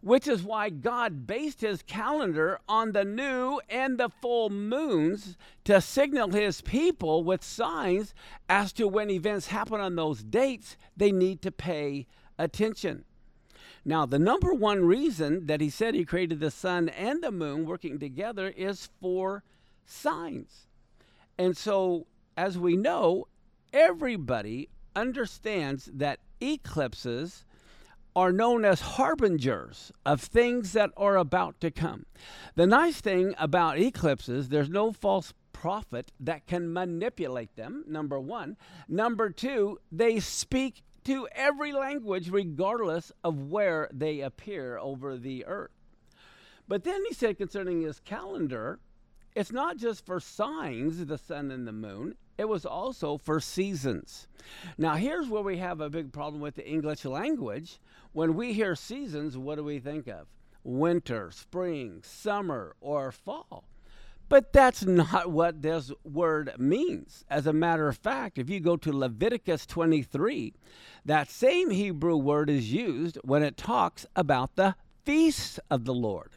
which 0.00 0.26
is 0.28 0.42
why 0.42 0.70
God 0.70 1.26
based 1.26 1.60
his 1.60 1.82
calendar 1.82 2.58
on 2.68 2.92
the 2.92 3.04
new 3.04 3.60
and 3.68 3.98
the 3.98 4.08
full 4.08 4.50
moons 4.50 5.36
to 5.64 5.80
signal 5.80 6.30
his 6.30 6.60
people 6.60 7.24
with 7.24 7.42
signs 7.42 8.14
as 8.48 8.72
to 8.74 8.88
when 8.88 9.10
events 9.10 9.48
happen 9.48 9.80
on 9.80 9.96
those 9.96 10.22
dates, 10.22 10.76
they 10.96 11.12
need 11.12 11.42
to 11.42 11.50
pay 11.50 12.06
attention. 12.38 13.04
Now, 13.84 14.04
the 14.04 14.18
number 14.18 14.52
one 14.52 14.84
reason 14.84 15.46
that 15.46 15.60
he 15.60 15.70
said 15.70 15.94
he 15.94 16.04
created 16.04 16.40
the 16.40 16.50
sun 16.50 16.88
and 16.88 17.22
the 17.22 17.30
moon 17.30 17.66
working 17.66 18.00
together 18.00 18.48
is 18.48 18.88
for 19.00 19.44
signs. 19.84 20.66
And 21.38 21.56
so, 21.56 22.06
as 22.36 22.58
we 22.58 22.76
know, 22.76 23.28
everybody 23.76 24.70
understands 24.96 25.90
that 25.92 26.18
eclipses 26.40 27.44
are 28.16 28.32
known 28.32 28.64
as 28.64 28.80
harbingers 28.80 29.92
of 30.06 30.22
things 30.22 30.72
that 30.72 30.90
are 30.96 31.18
about 31.18 31.60
to 31.60 31.70
come. 31.70 32.06
The 32.54 32.66
nice 32.66 33.02
thing 33.02 33.34
about 33.38 33.78
eclipses, 33.78 34.48
there's 34.48 34.70
no 34.70 34.92
false 34.92 35.34
prophet 35.52 36.10
that 36.18 36.46
can 36.46 36.72
manipulate 36.72 37.54
them, 37.56 37.84
number 37.86 38.18
one. 38.18 38.56
Number 38.88 39.28
two, 39.28 39.78
they 39.92 40.20
speak 40.20 40.82
to 41.04 41.28
every 41.32 41.72
language 41.72 42.30
regardless 42.30 43.12
of 43.22 43.50
where 43.50 43.90
they 43.92 44.20
appear 44.22 44.78
over 44.78 45.18
the 45.18 45.44
earth. 45.44 45.70
But 46.66 46.84
then 46.84 47.04
he 47.06 47.12
said 47.12 47.36
concerning 47.36 47.82
his 47.82 48.00
calendar, 48.00 48.78
it's 49.34 49.52
not 49.52 49.76
just 49.76 50.06
for 50.06 50.18
signs, 50.18 51.04
the 51.04 51.18
sun 51.18 51.50
and 51.50 51.68
the 51.68 51.72
moon, 51.72 52.16
it 52.38 52.48
was 52.48 52.66
also 52.66 53.16
for 53.16 53.40
seasons. 53.40 54.28
Now, 54.78 54.94
here's 54.94 55.28
where 55.28 55.42
we 55.42 55.58
have 55.58 55.80
a 55.80 55.90
big 55.90 56.12
problem 56.12 56.40
with 56.40 56.54
the 56.54 56.68
English 56.68 57.04
language. 57.04 57.78
When 58.12 58.34
we 58.34 58.52
hear 58.52 58.74
seasons, 58.74 59.36
what 59.36 59.56
do 59.56 59.64
we 59.64 59.78
think 59.78 60.06
of? 60.06 60.26
Winter, 60.62 61.30
spring, 61.30 62.00
summer, 62.02 62.76
or 62.80 63.12
fall. 63.12 63.64
But 64.28 64.52
that's 64.52 64.84
not 64.84 65.30
what 65.30 65.62
this 65.62 65.92
word 66.04 66.52
means. 66.58 67.24
As 67.30 67.46
a 67.46 67.52
matter 67.52 67.88
of 67.88 67.96
fact, 67.96 68.38
if 68.38 68.50
you 68.50 68.60
go 68.60 68.76
to 68.76 68.92
Leviticus 68.92 69.66
23, 69.66 70.54
that 71.04 71.30
same 71.30 71.70
Hebrew 71.70 72.16
word 72.16 72.50
is 72.50 72.72
used 72.72 73.18
when 73.22 73.42
it 73.42 73.56
talks 73.56 74.06
about 74.14 74.56
the 74.56 74.74
feasts 75.04 75.60
of 75.70 75.84
the 75.84 75.94
Lord. 75.94 76.35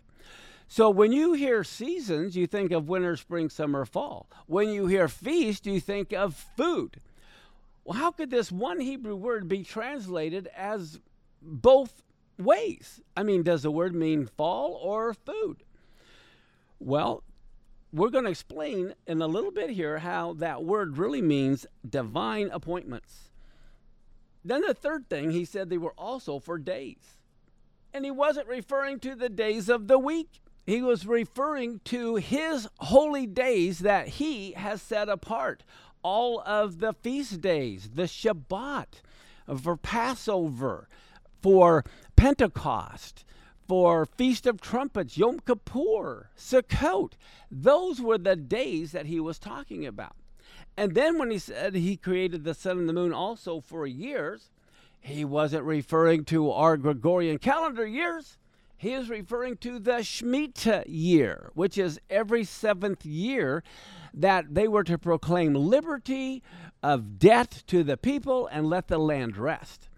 So 0.72 0.92
when 0.92 1.12
you 1.12 1.34
hear 1.34 1.64
seasons, 1.64 2.38
you 2.38 2.46
think 2.46 2.72
of 2.72 2.88
winter, 2.88 3.18
spring, 3.18 3.50
summer, 3.50 3.86
fall. 3.86 4.30
When 4.46 4.70
you 4.70 4.86
hear 4.86 5.08
feast, 5.08 5.66
you 5.66 5.80
think 5.80 6.14
of 6.14 6.36
food. 6.56 7.02
Well, 7.84 7.98
how 7.98 8.12
could 8.12 8.30
this 8.30 8.52
one 8.52 8.80
Hebrew 8.80 9.16
word 9.16 9.48
be 9.48 9.64
translated 9.64 10.48
as 10.56 11.00
both 11.42 12.04
ways? 12.38 13.02
I 13.18 13.24
mean, 13.24 13.42
does 13.42 13.64
the 13.64 13.72
word 13.72 13.96
mean 13.96 14.28
fall 14.28 14.74
or 14.74 15.16
food? 15.16 15.64
Well, 16.78 17.24
we're 17.92 18.12
going 18.12 18.26
to 18.26 18.32
explain 18.32 18.94
in 19.08 19.24
a 19.24 19.28
little 19.28 19.52
bit 19.52 19.72
here 19.72 19.98
how 19.98 20.34
that 20.34 20.64
word 20.64 21.00
really 21.00 21.24
means 21.24 21.66
divine 21.90 22.52
appointments. 22.52 23.32
Then 24.46 24.62
the 24.62 24.76
third 24.76 25.10
thing, 25.10 25.32
he 25.32 25.46
said 25.46 25.72
they 25.72 25.80
were 25.80 25.96
also 25.98 26.38
for 26.38 26.60
days. 26.60 27.18
And 27.92 28.06
he 28.06 28.12
wasn't 28.12 28.48
referring 28.48 29.00
to 29.00 29.16
the 29.16 29.30
days 29.30 29.68
of 29.68 29.88
the 29.88 29.98
week 29.98 30.42
he 30.70 30.84
was 30.84 31.08
referring 31.08 31.82
to 31.84 32.18
his 32.18 32.68
holy 32.78 33.26
days 33.26 33.80
that 33.80 34.08
he 34.08 34.52
has 34.52 34.82
set 34.84 35.10
apart. 35.10 35.64
All 36.04 36.44
of 36.46 36.80
the 36.80 36.94
feast 36.94 37.42
days, 37.42 37.90
the 37.96 38.04
Shabbat, 38.04 39.02
for 39.62 39.76
Passover, 39.76 40.88
for 41.42 41.84
Pentecost, 42.16 43.26
for 43.68 44.06
Feast 44.06 44.46
of 44.46 44.62
Trumpets, 44.62 45.18
Yom 45.18 45.40
Kippur, 45.40 46.30
Sukkot. 46.38 47.14
Those 47.50 48.00
were 48.00 48.20
the 48.20 48.36
days 48.36 48.92
that 48.92 49.08
he 49.08 49.20
was 49.20 49.40
talking 49.40 49.88
about. 49.88 50.16
And 50.78 50.94
then 50.94 51.18
when 51.18 51.32
he 51.32 51.40
said 51.40 51.74
he 51.74 51.98
created 51.98 52.44
the 52.44 52.54
sun 52.54 52.78
and 52.78 52.88
the 52.88 52.94
moon 52.94 53.12
also 53.12 53.60
for 53.60 53.88
years, 53.88 54.52
he 55.02 55.26
wasn't 55.26 55.64
referring 55.64 56.26
to 56.26 56.52
our 56.52 56.78
Gregorian 56.78 57.40
calendar 57.40 57.88
years 57.88 58.38
he 58.80 58.94
is 58.94 59.10
referring 59.10 59.58
to 59.58 59.78
the 59.78 59.98
Shemitah 60.02 60.86
year, 60.88 61.52
which 61.54 61.78
is 61.78 62.00
every 62.10 62.46
seventh 62.46 63.06
year 63.06 63.62
that 64.14 64.56
they 64.56 64.70
were 64.70 64.86
to 64.86 64.98
proclaim 64.98 65.54
liberty 65.54 66.42
of 66.82 67.20
debt 67.20 67.64
to 67.68 67.84
the 67.84 67.98
people 67.98 68.48
and 68.48 68.68
let 68.68 68.88
the 68.88 68.98
land 68.98 69.38
rest. 69.38 69.90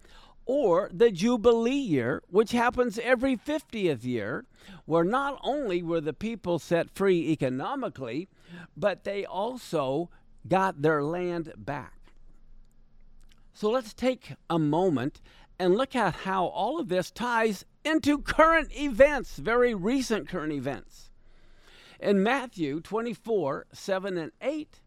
or 0.44 0.90
the 0.92 1.10
Jubilee 1.10 1.72
year, 1.72 2.22
which 2.28 2.52
happens 2.52 2.98
every 2.98 3.36
50th 3.36 4.04
year, 4.04 4.44
where 4.86 5.04
not 5.04 5.38
only 5.42 5.82
were 5.82 6.00
the 6.00 6.12
people 6.12 6.58
set 6.58 6.90
free 6.90 7.30
economically, 7.30 8.28
but 8.76 9.04
they 9.04 9.24
also 9.24 10.10
got 10.48 10.82
their 10.82 11.02
land 11.02 11.52
back. 11.56 11.98
So 13.54 13.70
let's 13.70 13.94
take 13.94 14.32
a 14.50 14.58
moment 14.58 15.20
and 15.62 15.76
look 15.76 15.94
at 15.94 16.16
how 16.16 16.46
all 16.46 16.80
of 16.80 16.88
this 16.88 17.12
ties 17.12 17.64
into 17.84 18.18
current 18.18 18.76
events, 18.76 19.36
very 19.36 19.72
recent 19.72 20.28
current 20.28 20.52
events. 20.52 21.08
In 22.00 22.20
Matthew 22.20 22.80
24 22.80 23.66
7 23.72 24.18
and 24.18 24.32
8, 24.40 24.80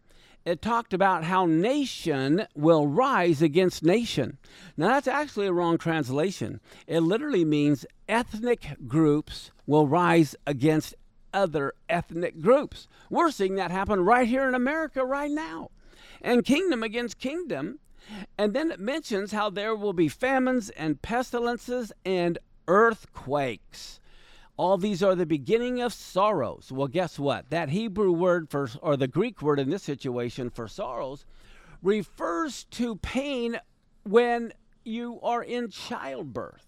it 0.43 0.61
talked 0.61 0.93
about 0.93 1.23
how 1.23 1.45
nation 1.45 2.45
will 2.55 2.87
rise 2.87 3.41
against 3.41 3.83
nation. 3.83 4.37
Now, 4.75 4.89
that's 4.89 5.07
actually 5.07 5.47
a 5.47 5.53
wrong 5.53 5.77
translation. 5.77 6.59
It 6.87 6.99
literally 6.99 7.45
means 7.45 7.85
ethnic 8.09 8.75
groups 8.85 9.51
will 9.65 9.87
rise 9.87 10.35
against 10.45 10.93
other 11.33 11.71
ethnic 11.87 12.41
groups. 12.41 12.89
We're 13.09 13.31
seeing 13.31 13.55
that 13.55 13.71
happen 13.71 14.01
right 14.01 14.27
here 14.27 14.45
in 14.45 14.53
America 14.53 15.05
right 15.05 15.31
now. 15.31 15.69
And 16.21 16.43
kingdom 16.43 16.83
against 16.83 17.17
kingdom. 17.17 17.79
And 18.37 18.53
then 18.53 18.71
it 18.71 18.79
mentions 18.79 19.31
how 19.31 19.49
there 19.49 19.75
will 19.75 19.93
be 19.93 20.09
famines 20.09 20.69
and 20.71 21.01
pestilences 21.01 21.91
and 22.05 22.37
earthquakes. 22.67 23.99
All 24.57 24.77
these 24.77 25.03
are 25.03 25.15
the 25.15 25.25
beginning 25.25 25.81
of 25.81 25.93
sorrows. 25.93 26.71
Well, 26.71 26.87
guess 26.87 27.19
what? 27.19 27.49
That 27.49 27.69
Hebrew 27.69 28.11
word 28.11 28.49
for, 28.49 28.69
or 28.81 28.95
the 28.95 29.07
Greek 29.07 29.41
word 29.41 29.59
in 29.59 29.69
this 29.69 29.83
situation 29.83 30.49
for 30.49 30.67
sorrows, 30.67 31.25
refers 31.81 32.63
to 32.71 32.95
pain 32.97 33.59
when 34.03 34.53
you 34.83 35.19
are 35.21 35.43
in 35.43 35.69
childbirth. 35.69 36.65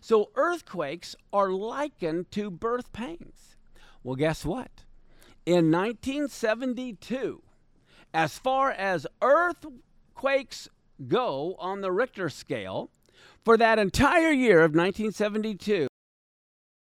So 0.00 0.30
earthquakes 0.34 1.14
are 1.32 1.50
likened 1.50 2.30
to 2.32 2.50
birth 2.50 2.92
pains. 2.92 3.56
Well, 4.02 4.16
guess 4.16 4.44
what? 4.44 4.84
In 5.46 5.70
1972, 5.70 7.42
as 8.12 8.38
far 8.38 8.70
as 8.70 9.06
earthquakes 10.14 10.68
go 11.08 11.56
on 11.58 11.80
the 11.80 11.90
Richter 11.90 12.28
scale, 12.28 12.88
for 13.44 13.56
that 13.56 13.80
entire 13.80 14.30
year 14.30 14.58
of 14.60 14.70
1972, 14.70 15.88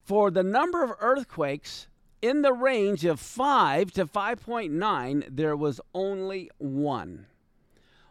for 0.02 0.32
the 0.32 0.44
number 0.44 0.82
of 0.84 0.94
earthquakes 1.02 1.88
in 2.22 2.42
the 2.42 2.54
range 2.54 3.04
of 3.04 3.20
5 3.20 3.92
to 3.92 4.06
5.9, 4.06 5.26
there 5.30 5.58
was 5.58 5.82
only 5.94 6.50
one. 6.58 7.26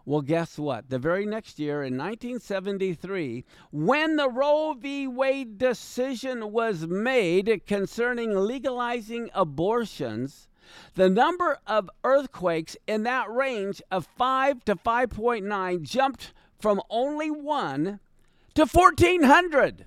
Well, 0.04 0.20
guess 0.20 0.58
what? 0.58 0.90
The 0.90 0.98
very 0.98 1.24
next 1.24 1.58
year, 1.58 1.82
in 1.82 1.96
1973, 1.96 3.44
when 3.72 4.16
the 4.16 4.28
Roe 4.28 4.74
v. 4.74 5.08
Wade 5.08 5.56
decision 5.58 6.52
was 6.52 6.86
made 6.86 7.62
concerning 7.66 8.32
legalizing 8.32 9.30
abortions, 9.34 10.46
the 10.94 11.08
number 11.08 11.58
of 11.66 11.90
earthquakes 12.04 12.76
in 12.86 13.02
that 13.04 13.30
range 13.30 13.82
of 13.90 14.06
5 14.16 14.64
to 14.64 14.76
5.9 14.76 15.82
jumped 15.82 16.32
from 16.58 16.80
only 16.90 17.30
one 17.30 18.00
to 18.54 18.66
1,400. 18.66 19.86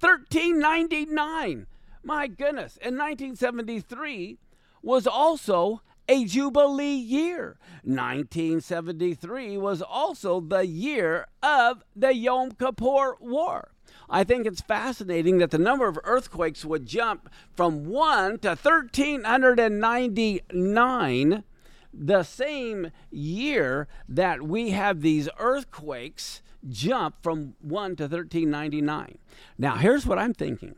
1399. 0.00 1.66
My 2.02 2.26
goodness. 2.26 2.76
In 2.76 2.96
1973 2.96 4.38
was 4.82 5.06
also 5.06 5.82
a 6.08 6.24
Jubilee 6.24 6.96
year. 6.96 7.58
1973 7.84 9.56
was 9.58 9.80
also 9.82 10.40
the 10.40 10.66
year 10.66 11.26
of 11.42 11.84
the 11.94 12.14
Yom 12.14 12.52
Kippur 12.52 13.16
War. 13.20 13.72
I 14.08 14.24
think 14.24 14.46
it's 14.46 14.60
fascinating 14.60 15.38
that 15.38 15.50
the 15.50 15.58
number 15.58 15.86
of 15.86 15.98
earthquakes 16.04 16.64
would 16.64 16.86
jump 16.86 17.28
from 17.54 17.86
1 17.86 18.38
to 18.40 18.48
1399 18.48 21.44
the 21.92 22.22
same 22.22 22.90
year 23.10 23.88
that 24.08 24.42
we 24.42 24.70
have 24.70 25.00
these 25.00 25.28
earthquakes 25.38 26.42
jump 26.68 27.16
from 27.22 27.54
1 27.60 27.96
to 27.96 28.04
1399. 28.04 29.18
Now, 29.58 29.76
here's 29.76 30.06
what 30.06 30.18
I'm 30.18 30.34
thinking. 30.34 30.76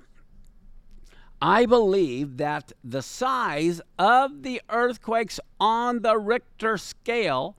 I 1.40 1.66
believe 1.66 2.36
that 2.36 2.72
the 2.84 3.02
size 3.02 3.80
of 3.98 4.42
the 4.42 4.62
earthquakes 4.70 5.40
on 5.58 6.02
the 6.02 6.16
Richter 6.16 6.78
scale 6.78 7.56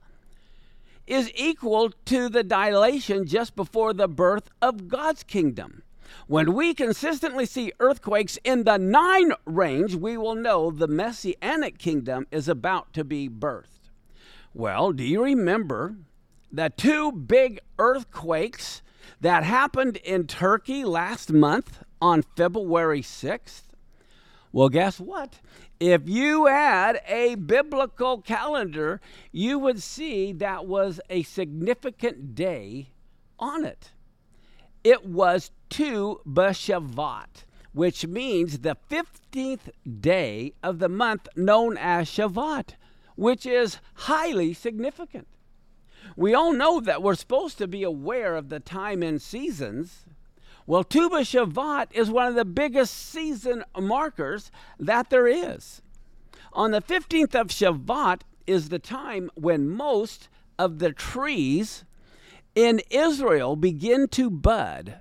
is 1.06 1.30
equal 1.34 1.90
to 2.06 2.28
the 2.28 2.42
dilation 2.42 3.26
just 3.26 3.54
before 3.56 3.92
the 3.92 4.08
birth 4.08 4.50
of 4.62 4.88
God's 4.88 5.22
kingdom. 5.22 5.82
When 6.26 6.54
we 6.54 6.74
consistently 6.74 7.46
see 7.46 7.72
earthquakes 7.80 8.38
in 8.44 8.64
the 8.64 8.78
nine 8.78 9.32
range, 9.44 9.94
we 9.94 10.16
will 10.16 10.34
know 10.34 10.70
the 10.70 10.88
messianic 10.88 11.78
kingdom 11.78 12.26
is 12.30 12.48
about 12.48 12.92
to 12.94 13.04
be 13.04 13.28
birthed. 13.28 13.90
Well, 14.54 14.92
do 14.92 15.02
you 15.04 15.24
remember 15.24 15.96
the 16.50 16.70
two 16.74 17.10
big 17.12 17.60
earthquakes 17.78 18.82
that 19.20 19.44
happened 19.44 19.96
in 19.98 20.26
Turkey 20.26 20.84
last 20.84 21.32
month 21.32 21.82
on 22.00 22.22
February 22.36 23.02
6th? 23.02 23.73
Well, 24.54 24.68
guess 24.68 25.00
what? 25.00 25.40
If 25.80 26.08
you 26.08 26.46
had 26.46 27.00
a 27.08 27.34
biblical 27.34 28.22
calendar, 28.22 29.00
you 29.32 29.58
would 29.58 29.82
see 29.82 30.32
that 30.34 30.64
was 30.66 31.00
a 31.10 31.24
significant 31.24 32.36
day 32.36 32.90
on 33.36 33.64
it. 33.64 33.90
It 34.84 35.06
was 35.06 35.50
Tu 35.70 36.20
B'Shavat, 36.24 37.42
which 37.72 38.06
means 38.06 38.60
the 38.60 38.76
15th 38.88 39.70
day 40.00 40.52
of 40.62 40.78
the 40.78 40.88
month 40.88 41.26
known 41.34 41.76
as 41.76 42.08
Shavat, 42.08 42.74
which 43.16 43.44
is 43.46 43.78
highly 43.94 44.54
significant. 44.54 45.26
We 46.16 46.32
all 46.32 46.52
know 46.52 46.80
that 46.80 47.02
we're 47.02 47.16
supposed 47.16 47.58
to 47.58 47.66
be 47.66 47.82
aware 47.82 48.36
of 48.36 48.50
the 48.50 48.60
time 48.60 49.02
and 49.02 49.20
seasons. 49.20 50.04
Well, 50.66 50.84
Tu 50.84 51.10
B'Shavat 51.10 51.88
is 51.92 52.10
one 52.10 52.26
of 52.26 52.34
the 52.34 52.44
biggest 52.44 52.94
season 52.94 53.64
markers 53.78 54.50
that 54.78 55.10
there 55.10 55.28
is. 55.28 55.82
On 56.52 56.70
the 56.70 56.80
15th 56.80 57.34
of 57.34 57.48
Shavat 57.48 58.22
is 58.46 58.68
the 58.68 58.78
time 58.78 59.30
when 59.34 59.68
most 59.68 60.28
of 60.58 60.78
the 60.78 60.92
trees 60.92 61.84
in 62.54 62.80
Israel 62.90 63.56
begin 63.56 64.08
to 64.08 64.30
bud, 64.30 65.00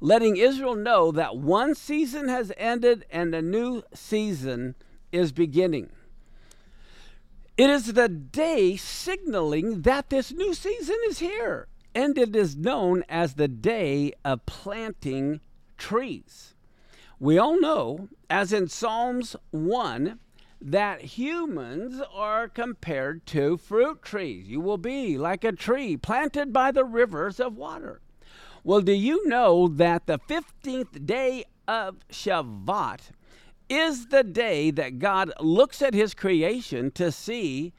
letting 0.00 0.36
Israel 0.36 0.74
know 0.74 1.12
that 1.12 1.36
one 1.36 1.74
season 1.74 2.28
has 2.28 2.52
ended 2.56 3.04
and 3.10 3.34
a 3.34 3.42
new 3.42 3.82
season 3.94 4.74
is 5.12 5.32
beginning. 5.32 5.90
It 7.56 7.70
is 7.70 7.92
the 7.92 8.08
day 8.08 8.76
signaling 8.76 9.82
that 9.82 10.10
this 10.10 10.32
new 10.32 10.52
season 10.52 10.96
is 11.08 11.20
here, 11.20 11.68
and 11.96 12.18
it 12.18 12.36
is 12.36 12.54
known 12.54 13.02
as 13.08 13.34
the 13.34 13.48
day 13.48 14.12
of 14.22 14.44
planting 14.44 15.40
trees. 15.78 16.54
We 17.18 17.38
all 17.38 17.58
know, 17.58 18.10
as 18.28 18.52
in 18.52 18.68
Psalms 18.68 19.34
1, 19.50 20.18
that 20.60 21.00
humans 21.00 22.02
are 22.12 22.48
compared 22.48 23.24
to 23.28 23.56
fruit 23.56 24.02
trees. 24.02 24.46
You 24.46 24.60
will 24.60 24.76
be 24.76 25.16
like 25.16 25.42
a 25.42 25.52
tree 25.52 25.96
planted 25.96 26.52
by 26.52 26.70
the 26.70 26.84
rivers 26.84 27.40
of 27.40 27.56
water. 27.56 28.02
Well, 28.62 28.82
do 28.82 28.92
you 28.92 29.26
know 29.26 29.66
that 29.66 30.06
the 30.06 30.18
15th 30.18 31.06
day 31.06 31.44
of 31.66 31.96
Shavat 32.10 33.10
is 33.70 34.08
the 34.08 34.22
day 34.22 34.70
that 34.70 34.98
God 34.98 35.32
looks 35.40 35.80
at 35.80 35.94
his 35.94 36.12
creation 36.12 36.90
to 36.90 37.10
see 37.10 37.72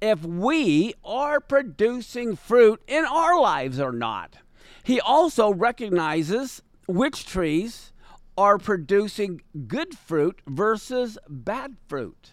if 0.00 0.24
we 0.24 0.94
are 1.04 1.40
producing 1.40 2.36
fruit 2.36 2.82
in 2.86 3.04
our 3.04 3.40
lives 3.40 3.78
or 3.78 3.92
not. 3.92 4.36
He 4.82 5.00
also 5.00 5.52
recognizes 5.52 6.62
which 6.86 7.26
trees 7.26 7.92
are 8.36 8.58
producing 8.58 9.42
good 9.66 9.96
fruit 9.96 10.40
versus 10.46 11.18
bad 11.28 11.76
fruit. 11.88 12.32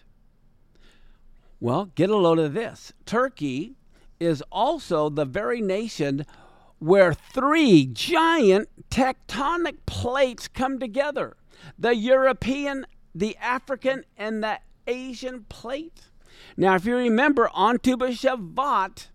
Well, 1.60 1.86
get 1.94 2.10
a 2.10 2.16
load 2.16 2.38
of 2.38 2.54
this. 2.54 2.92
Turkey 3.04 3.74
is 4.18 4.42
also 4.50 5.08
the 5.10 5.24
very 5.24 5.60
nation 5.60 6.24
where 6.78 7.12
three 7.12 7.86
giant 7.86 8.68
tectonic 8.90 9.76
plates 9.86 10.48
come 10.48 10.78
together 10.78 11.36
the 11.76 11.94
European 11.94 12.86
the 13.14 13.36
African 13.38 14.04
and 14.16 14.42
the 14.44 14.60
Asian 14.86 15.44
plate. 15.48 16.07
Now, 16.56 16.74
if 16.74 16.84
you 16.84 16.96
remember 16.96 17.48
on 17.52 17.78
Tu 17.78 17.96
B'Shavat, 17.96 19.08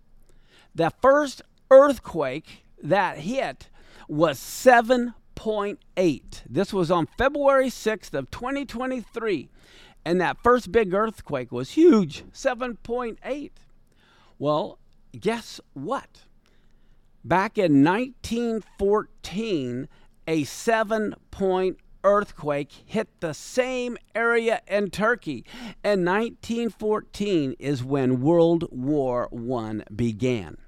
the 0.74 0.90
first 1.02 1.42
earthquake 1.70 2.64
that 2.82 3.18
hit 3.18 3.68
was 4.08 4.38
7.8. 4.38 6.42
This 6.48 6.72
was 6.72 6.90
on 6.90 7.08
February 7.18 7.68
6th 7.68 8.14
of 8.14 8.30
2023. 8.30 9.48
And 10.04 10.20
that 10.20 10.36
first 10.42 10.70
big 10.70 10.92
earthquake 10.92 11.50
was 11.50 11.72
huge, 11.72 12.24
7.8. 12.32 13.50
Well, 14.38 14.78
guess 15.18 15.60
what? 15.72 16.24
back 17.24 17.56
in 17.56 17.82
1914, 17.82 19.88
a 20.28 20.44
seven 20.44 21.14
point 21.30 21.78
earthquake 22.04 22.70
hit 22.84 23.08
the 23.20 23.34
same 23.34 23.96
area 24.14 24.62
in 24.68 24.90
Turkey. 24.90 25.44
And 25.82 26.04
1914 26.06 27.56
is 27.58 27.82
when 27.82 28.20
World 28.20 28.68
War 28.70 29.28
I 29.32 29.82
began. 29.94 30.58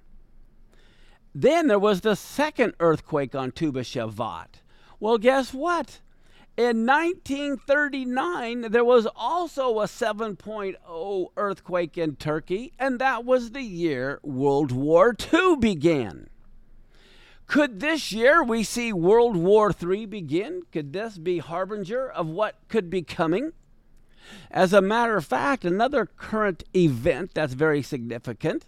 Then 1.34 1.68
there 1.68 1.78
was 1.78 2.00
the 2.00 2.16
second 2.16 2.72
earthquake 2.80 3.34
on 3.34 3.52
Tu 3.52 3.70
B'Shavat. 3.70 4.62
Well, 4.98 5.18
guess 5.18 5.52
what? 5.52 6.00
In 6.56 6.86
1939, 6.86 8.70
there 8.70 8.82
was 8.82 9.06
also 9.14 9.80
a 9.80 9.84
7.0 9.84 11.26
earthquake 11.36 11.98
in 11.98 12.16
Turkey, 12.16 12.72
and 12.78 12.98
that 12.98 13.26
was 13.26 13.50
the 13.50 13.60
year 13.60 14.18
World 14.22 14.72
War 14.72 15.14
II 15.32 15.56
began. 15.56 16.30
Could 17.46 17.80
this 17.80 18.12
year 18.12 18.42
we 18.42 18.64
see 18.64 18.92
World 18.92 19.36
War 19.36 19.72
III 19.72 20.06
begin? 20.06 20.62
Could 20.72 20.92
this 20.92 21.16
be 21.16 21.38
harbinger 21.38 22.10
of 22.10 22.26
what 22.26 22.56
could 22.68 22.90
be 22.90 23.02
coming? 23.02 23.52
As 24.50 24.72
a 24.72 24.82
matter 24.82 25.16
of 25.16 25.24
fact, 25.24 25.64
another 25.64 26.06
current 26.06 26.64
event 26.74 27.32
that's 27.34 27.52
very 27.54 27.82
significant. 27.82 28.64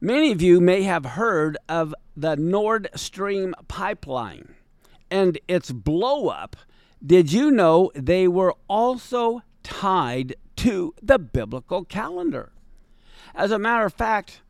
Many 0.00 0.32
of 0.32 0.42
you 0.42 0.60
may 0.60 0.82
have 0.82 1.04
heard 1.04 1.56
of 1.66 1.94
the 2.14 2.36
Nord 2.36 2.88
Stream 2.94 3.54
pipeline 3.68 4.54
and 5.10 5.38
its 5.48 5.72
blow 5.72 6.28
up. 6.28 6.56
Did 7.04 7.32
you 7.32 7.50
know 7.50 7.90
they 7.94 8.28
were 8.28 8.54
also 8.68 9.42
tied 9.62 10.36
to 10.56 10.94
the 11.02 11.18
biblical 11.18 11.84
calendar? 11.84 12.52
As 13.34 13.50
a 13.50 13.58
matter 13.58 13.86
of 13.86 13.94
fact, 13.94 14.42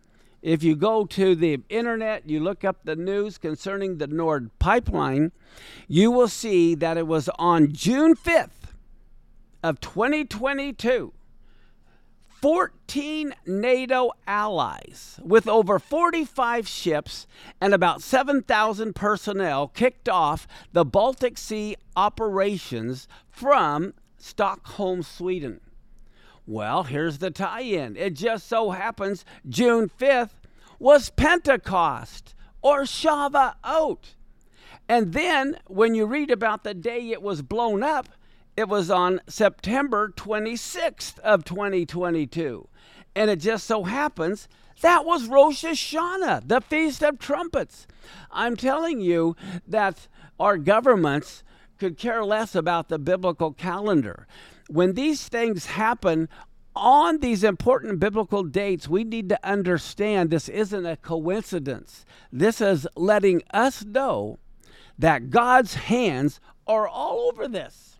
if 0.45 0.63
you 0.63 0.77
go 0.77 1.07
to 1.07 1.35
the 1.35 1.63
internet, 1.71 2.29
you 2.29 2.39
look 2.39 2.65
up 2.65 2.85
the 2.85 2.95
news 2.95 3.39
concerning 3.39 3.97
the 3.97 4.07
Nord 4.07 4.51
pipeline, 4.59 5.33
you 5.89 6.11
will 6.11 6.29
see 6.29 6.75
that 6.75 6.99
it 6.99 7.07
was 7.07 7.31
on 7.39 7.73
June 7.73 8.15
5th 8.15 8.75
of 9.63 9.81
2022. 9.81 11.15
14 12.43 13.35
NATO 13.47 14.11
allies 14.27 15.19
with 15.25 15.49
over 15.49 15.79
45 15.79 16.69
ships 16.69 17.27
and 17.59 17.73
about 17.73 18.03
7,000 18.03 18.95
personnel 18.95 19.69
kicked 19.69 20.11
off 20.11 20.47
the 20.75 20.85
Baltic 20.85 21.39
Sea 21.39 21.75
operations 21.97 23.09
from 23.31 23.95
Stockholm, 24.19 25.03
Sweden. 25.03 25.61
Well, 26.47 26.83
here's 26.83 27.19
the 27.19 27.31
tie 27.31 27.63
in. 27.63 27.97
It 27.97 28.15
just 28.15 28.47
so 28.47 28.71
happens 28.71 29.25
June 29.49 29.91
5th 29.99 30.35
was 30.79 31.11
Pentecost 31.11 32.35
or 32.61 32.83
Shavuot. 32.83 34.15
And 34.87 35.15
then 35.15 35.59
when 35.67 35.95
you 35.95 36.05
read 36.05 36.31
about 36.31 36.63
the 36.63 36.75
day 36.75 37.11
it 37.11 37.23
was 37.23 37.41
blown 37.41 37.83
up, 37.83 38.09
it 38.57 38.69
was 38.69 38.91
on 38.91 39.21
September 39.27 40.13
26th 40.15 41.19
of 41.21 41.45
2022. 41.45 42.69
And 43.17 43.31
it 43.31 43.41
just 43.41 43.67
so 43.67 43.85
happens 43.85 44.47
that 44.83 45.07
was 45.07 45.29
Rosh 45.29 45.65
Hashanah, 45.65 46.47
the 46.47 46.61
Feast 46.61 47.03
of 47.03 47.19
Trumpets. 47.19 47.87
I'm 48.31 48.57
telling 48.57 49.01
you 49.01 49.35
that 49.67 50.09
our 50.39 50.59
governments 50.59 51.43
could 51.79 51.97
care 51.97 52.25
less 52.25 52.55
about 52.55 52.89
the 52.89 52.99
biblical 52.99 53.53
calendar 53.53 54.27
when 54.69 54.95
these 54.95 55.29
things 55.29 55.67
happen 55.67 56.29
on 56.77 57.21
these 57.21 57.45
important 57.45 58.01
biblical 58.01 58.43
dates, 58.43 58.89
we 58.89 59.05
need 59.05 59.29
to 59.29 59.49
understand 59.49 60.31
this 60.31 60.49
isn't 60.49 60.87
a 60.87 60.97
coincidence. 60.97 62.05
This 62.33 62.61
is 62.61 62.87
letting 62.97 63.43
us 63.53 63.85
know 63.85 64.39
that 64.99 65.31
God's 65.31 65.75
hands 65.75 66.41
are 66.67 66.89
all 66.89 67.29
over 67.33 67.47
this. 67.47 67.99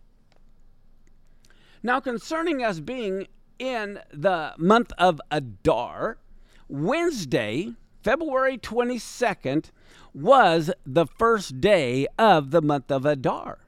Now, 1.83 1.99
concerning 1.99 2.63
us 2.63 2.79
being 2.79 3.27
in 3.59 3.99
the 4.11 4.53
month 4.57 4.91
of 4.97 5.21
Adar, 5.31 6.17
Wednesday, 6.67 7.73
February 8.03 8.57
22nd, 8.57 9.69
was 10.13 10.71
the 10.85 11.05
first 11.05 11.61
day 11.61 12.07
of 12.17 12.51
the 12.51 12.61
month 12.61 12.91
of 12.91 13.05
Adar 13.05 13.59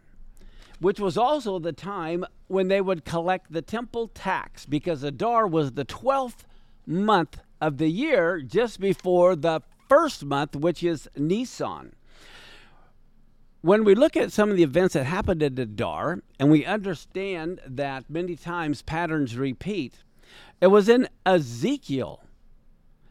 which 0.80 1.00
was 1.00 1.18
also 1.18 1.60
the 1.60 1.74
time 1.74 2.26
when 2.48 2.68
they 2.68 2.82
would 2.82 3.06
collect 3.06 3.52
the 3.52 3.62
temple 3.62 4.08
tax 4.10 4.66
because 4.66 5.04
Adar 5.04 5.48
was 5.48 5.72
the 5.74 5.86
12th 5.86 6.46
month 6.86 7.40
of 7.60 7.78
the 7.78 7.90
year 7.90 8.42
just 8.42 8.80
before 8.80 9.36
the 9.36 9.62
first 9.90 10.24
month, 10.24 10.56
which 10.56 10.84
is 10.84 11.10
Nisan. 11.16 11.94
When 13.62 13.84
we 13.84 13.96
look 13.96 14.16
at 14.16 14.32
some 14.32 14.52
of 14.52 14.58
the 14.58 14.64
events 14.64 14.94
that 14.94 15.06
happened 15.06 15.42
at 15.42 15.58
Adar, 15.58 16.20
and 16.40 16.52
we 16.52 16.66
understand 16.66 17.60
that 17.66 18.10
many 18.10 18.36
times 18.36 18.82
patterns 18.82 19.36
repeat, 19.36 19.96
it 20.62 20.68
was 20.68 20.88
in 20.88 21.10
Ezekiel 21.26 22.24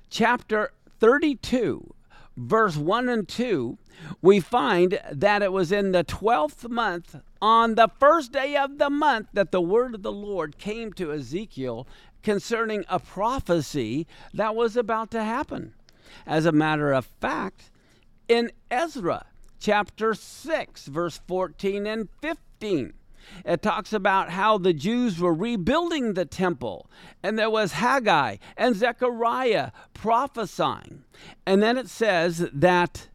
chapter 0.08 0.72
32, 1.00 1.94
verse 2.36 2.76
1 2.76 3.08
and 3.08 3.28
2, 3.28 3.76
we 4.22 4.40
find 4.40 5.00
that 5.10 5.42
it 5.42 5.52
was 5.52 5.72
in 5.72 5.92
the 5.92 6.04
12th 6.04 6.68
month, 6.68 7.16
on 7.46 7.76
the 7.76 7.88
first 8.00 8.32
day 8.32 8.56
of 8.56 8.76
the 8.78 8.90
month, 8.90 9.28
that 9.32 9.52
the 9.52 9.60
word 9.60 9.94
of 9.94 10.02
the 10.02 10.10
Lord 10.10 10.58
came 10.58 10.92
to 10.94 11.12
Ezekiel 11.12 11.86
concerning 12.24 12.84
a 12.88 12.98
prophecy 12.98 14.04
that 14.34 14.56
was 14.56 14.76
about 14.76 15.12
to 15.12 15.22
happen. 15.22 15.72
As 16.26 16.44
a 16.44 16.50
matter 16.50 16.92
of 16.92 17.06
fact, 17.20 17.70
in 18.26 18.50
Ezra 18.68 19.26
chapter 19.60 20.12
6, 20.12 20.86
verse 20.86 21.20
14 21.28 21.86
and 21.86 22.08
15, 22.20 22.94
it 23.44 23.62
talks 23.62 23.92
about 23.92 24.30
how 24.30 24.58
the 24.58 24.72
Jews 24.72 25.20
were 25.20 25.32
rebuilding 25.32 26.14
the 26.14 26.24
temple, 26.24 26.90
and 27.22 27.38
there 27.38 27.48
was 27.48 27.74
Haggai 27.74 28.38
and 28.56 28.74
Zechariah 28.74 29.70
prophesying. 29.94 31.04
And 31.46 31.62
then 31.62 31.78
it 31.78 31.88
says 31.88 32.48
that 32.52 33.06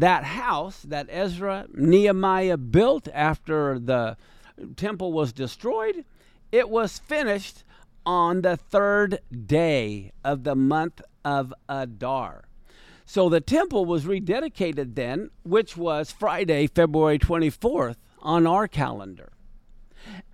that 0.00 0.24
house 0.24 0.82
that 0.82 1.06
Ezra, 1.10 1.66
Nehemiah 1.72 2.56
built 2.56 3.08
after 3.12 3.78
the 3.78 4.16
temple 4.76 5.12
was 5.12 5.32
destroyed, 5.32 6.04
it 6.52 6.70
was 6.70 6.98
finished 6.98 7.64
on 8.04 8.42
the 8.42 8.56
third 8.56 9.18
day 9.46 10.12
of 10.24 10.44
the 10.44 10.54
month 10.54 11.02
of 11.24 11.52
Adar. 11.68 12.44
So 13.04 13.28
the 13.28 13.40
temple 13.40 13.84
was 13.84 14.04
rededicated 14.04 14.94
then, 14.94 15.30
which 15.44 15.76
was 15.76 16.10
Friday, 16.10 16.66
February 16.66 17.18
24th 17.18 17.96
on 18.20 18.46
our 18.46 18.66
calendar. 18.66 19.32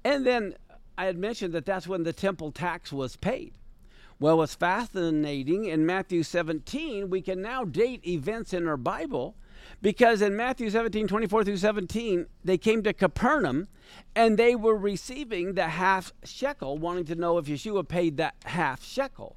And 0.05 0.27
then 0.27 0.55
I 0.97 1.07
had 1.07 1.19
mentioned 1.19 1.55
that 1.55 1.67
that's 1.67 1.87
when 1.87 2.03
the 2.03 2.13
temple 2.13 2.51
tax 2.51 2.93
was 2.93 3.17
paid. 3.17 3.55
Well, 4.19 4.39
what's 4.39 4.55
fascinating 4.55 5.65
in 5.65 5.85
Matthew 5.85 6.23
17, 6.23 7.11
we 7.11 7.21
can 7.21 7.43
now 7.43 7.65
date 7.65 8.07
events 8.07 8.53
in 8.53 8.69
our 8.69 8.77
Bible 8.77 9.35
because 9.81 10.23
in 10.23 10.37
Matthew 10.37 10.71
17, 10.71 11.09
24 11.09 11.45
through 11.45 11.57
17, 11.57 12.27
they 12.45 12.59
came 12.59 12.83
to 12.83 12.93
Capernaum 12.93 13.69
and 14.15 14.39
they 14.39 14.55
were 14.55 14.77
receiving 14.77 15.55
the 15.55 15.69
half 15.69 16.13
shekel, 16.25 16.79
wanting 16.79 17.05
to 17.07 17.15
know 17.15 17.39
if 17.39 17.47
Yeshua 17.47 17.87
paid 17.87 18.17
that 18.17 18.35
half 18.45 18.83
shekel. 18.85 19.37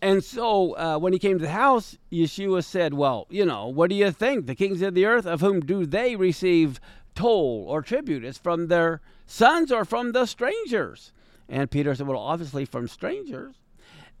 And 0.00 0.22
so 0.22 0.76
uh, 0.76 0.98
when 0.98 1.12
he 1.12 1.18
came 1.18 1.38
to 1.38 1.44
the 1.44 1.50
house, 1.50 1.96
Yeshua 2.12 2.64
said, 2.64 2.94
Well, 2.94 3.26
you 3.30 3.44
know, 3.44 3.66
what 3.66 3.90
do 3.90 3.96
you 3.96 4.12
think? 4.12 4.46
The 4.46 4.54
kings 4.54 4.80
of 4.82 4.94
the 4.94 5.06
earth, 5.06 5.26
of 5.26 5.40
whom 5.40 5.60
do 5.60 5.86
they 5.86 6.14
receive 6.14 6.80
toll 7.14 7.66
or 7.68 7.82
tribute? 7.82 8.24
Is 8.24 8.38
from 8.38 8.68
their 8.68 9.00
sons 9.26 9.72
or 9.72 9.84
from 9.84 10.12
the 10.12 10.26
strangers? 10.26 11.12
And 11.48 11.70
Peter 11.70 11.94
said, 11.94 12.06
Well, 12.06 12.18
obviously 12.18 12.64
from 12.64 12.86
strangers. 12.86 13.56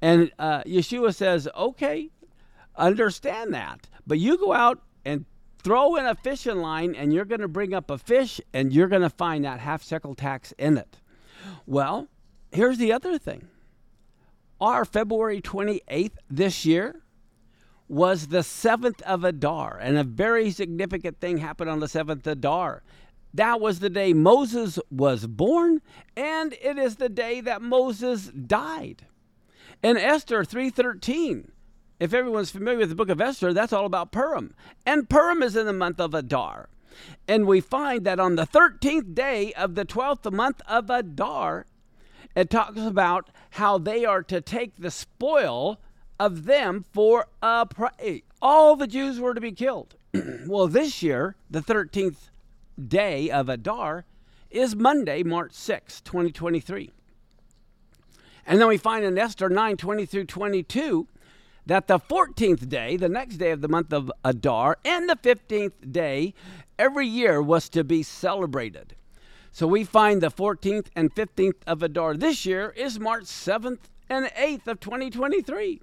And 0.02 0.32
uh, 0.38 0.62
Yeshua 0.64 1.14
says, 1.14 1.48
Okay, 1.56 2.10
understand 2.76 3.54
that. 3.54 3.88
But 4.06 4.18
you 4.18 4.36
go 4.36 4.52
out 4.52 4.80
and 5.08 5.24
throw 5.62 5.96
in 5.96 6.06
a 6.06 6.14
fishing 6.14 6.58
line 6.58 6.94
and 6.94 7.12
you're 7.12 7.24
going 7.24 7.40
to 7.40 7.48
bring 7.48 7.74
up 7.74 7.90
a 7.90 7.98
fish 7.98 8.40
and 8.52 8.72
you're 8.72 8.88
going 8.88 9.02
to 9.02 9.10
find 9.10 9.44
that 9.44 9.60
half 9.60 9.84
shekel 9.84 10.14
tax 10.14 10.52
in 10.58 10.76
it. 10.76 11.00
Well, 11.66 12.08
here's 12.52 12.78
the 12.78 12.92
other 12.92 13.18
thing. 13.18 13.48
Our 14.60 14.84
February 14.84 15.40
28th 15.40 16.12
this 16.28 16.64
year 16.64 17.02
was 17.88 18.26
the 18.26 18.40
7th 18.40 19.00
of 19.02 19.24
Adar, 19.24 19.78
and 19.80 19.96
a 19.96 20.04
very 20.04 20.50
significant 20.50 21.20
thing 21.20 21.38
happened 21.38 21.70
on 21.70 21.80
the 21.80 21.86
7th 21.86 22.26
of 22.26 22.26
Adar. 22.26 22.82
That 23.32 23.60
was 23.60 23.78
the 23.78 23.88
day 23.88 24.12
Moses 24.12 24.78
was 24.90 25.26
born, 25.26 25.80
and 26.16 26.54
it 26.60 26.76
is 26.76 26.96
the 26.96 27.08
day 27.08 27.40
that 27.40 27.62
Moses 27.62 28.26
died. 28.26 29.06
In 29.82 29.96
Esther 29.96 30.44
3:13, 30.44 31.50
if 32.00 32.14
everyone's 32.14 32.50
familiar 32.50 32.78
with 32.78 32.90
the 32.90 32.94
book 32.94 33.08
of 33.08 33.20
Esther, 33.20 33.52
that's 33.52 33.72
all 33.72 33.86
about 33.86 34.12
Purim. 34.12 34.54
And 34.86 35.08
Purim 35.08 35.42
is 35.42 35.56
in 35.56 35.66
the 35.66 35.72
month 35.72 36.00
of 36.00 36.14
Adar. 36.14 36.68
And 37.26 37.46
we 37.46 37.60
find 37.60 38.04
that 38.04 38.20
on 38.20 38.36
the 38.36 38.46
13th 38.46 39.14
day 39.14 39.52
of 39.54 39.74
the 39.74 39.84
12th 39.84 40.32
month 40.32 40.60
of 40.66 40.90
Adar, 40.90 41.66
it 42.34 42.50
talks 42.50 42.80
about 42.80 43.30
how 43.50 43.78
they 43.78 44.04
are 44.04 44.22
to 44.24 44.40
take 44.40 44.76
the 44.76 44.90
spoil 44.90 45.80
of 46.20 46.44
them 46.44 46.84
for 46.92 47.26
a 47.42 47.66
prey. 47.66 48.22
All 48.40 48.76
the 48.76 48.86
Jews 48.86 49.18
were 49.20 49.34
to 49.34 49.40
be 49.40 49.52
killed. 49.52 49.96
well, 50.46 50.68
this 50.68 51.02
year, 51.02 51.36
the 51.50 51.60
13th 51.60 52.30
day 52.86 53.30
of 53.30 53.48
Adar 53.48 54.04
is 54.50 54.76
Monday, 54.76 55.22
March 55.22 55.52
6, 55.52 56.00
2023. 56.02 56.92
And 58.46 58.60
then 58.60 58.68
we 58.68 58.78
find 58.78 59.04
in 59.04 59.18
Esther 59.18 59.48
9 59.48 59.76
20 59.76 60.06
through 60.06 60.24
22 60.24 61.06
that 61.68 61.86
the 61.86 61.98
14th 61.98 62.66
day, 62.70 62.96
the 62.96 63.10
next 63.10 63.36
day 63.36 63.50
of 63.50 63.60
the 63.60 63.68
month 63.68 63.92
of 63.92 64.10
Adar, 64.24 64.78
and 64.86 65.06
the 65.08 65.16
15th 65.16 65.92
day 65.92 66.32
every 66.78 67.06
year 67.06 67.42
was 67.42 67.68
to 67.68 67.84
be 67.84 68.02
celebrated. 68.02 68.96
So 69.52 69.66
we 69.66 69.84
find 69.84 70.22
the 70.22 70.30
14th 70.30 70.86
and 70.96 71.14
15th 71.14 71.60
of 71.66 71.82
Adar 71.82 72.16
this 72.16 72.46
year 72.46 72.72
is 72.74 72.98
March 72.98 73.24
7th 73.24 73.80
and 74.08 74.26
8th 74.28 74.66
of 74.66 74.80
2023. 74.80 75.82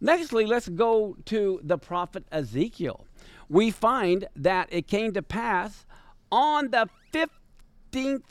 Nextly, 0.00 0.46
let's 0.46 0.68
go 0.68 1.16
to 1.24 1.60
the 1.64 1.76
prophet 1.76 2.24
Ezekiel. 2.30 3.04
We 3.48 3.72
find 3.72 4.28
that 4.36 4.68
it 4.70 4.86
came 4.86 5.12
to 5.14 5.22
pass 5.22 5.86
on 6.30 6.70
the 6.70 6.88
15th 7.90 8.22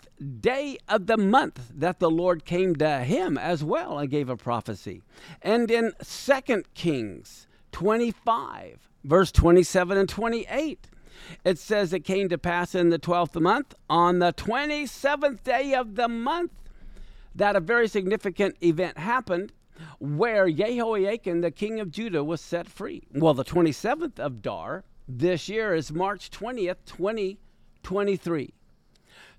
day 0.41 0.77
of 0.87 1.07
the 1.07 1.17
month 1.17 1.71
that 1.73 1.99
the 1.99 2.09
Lord 2.09 2.45
came 2.45 2.75
to 2.75 2.99
him 2.99 3.37
as 3.37 3.63
well 3.63 3.99
and 3.99 4.09
gave 4.09 4.29
a 4.29 4.37
prophecy. 4.37 5.01
And 5.41 5.69
in 5.69 5.93
2 6.03 6.63
Kings 6.73 7.47
25, 7.71 8.89
verse 9.03 9.31
27 9.31 9.97
and 9.97 10.09
28, 10.09 10.87
it 11.43 11.59
says 11.59 11.93
it 11.93 12.01
came 12.01 12.29
to 12.29 12.37
pass 12.37 12.73
in 12.73 12.89
the 12.89 12.99
12th 12.99 13.39
month 13.41 13.73
on 13.89 14.19
the 14.19 14.33
27th 14.33 15.43
day 15.43 15.73
of 15.73 15.95
the 15.95 16.07
month 16.07 16.51
that 17.35 17.55
a 17.55 17.59
very 17.59 17.87
significant 17.87 18.55
event 18.63 18.97
happened 18.97 19.53
where 19.99 20.49
Jehoiakim, 20.49 21.41
the 21.41 21.51
king 21.51 21.79
of 21.79 21.91
Judah, 21.91 22.23
was 22.23 22.41
set 22.41 22.67
free. 22.67 23.03
Well, 23.13 23.33
the 23.33 23.45
27th 23.45 24.19
of 24.19 24.33
Adar 24.33 24.83
this 25.07 25.47
year 25.47 25.73
is 25.73 25.91
March 25.91 26.29
20th, 26.31 26.77
2023. 26.85 28.53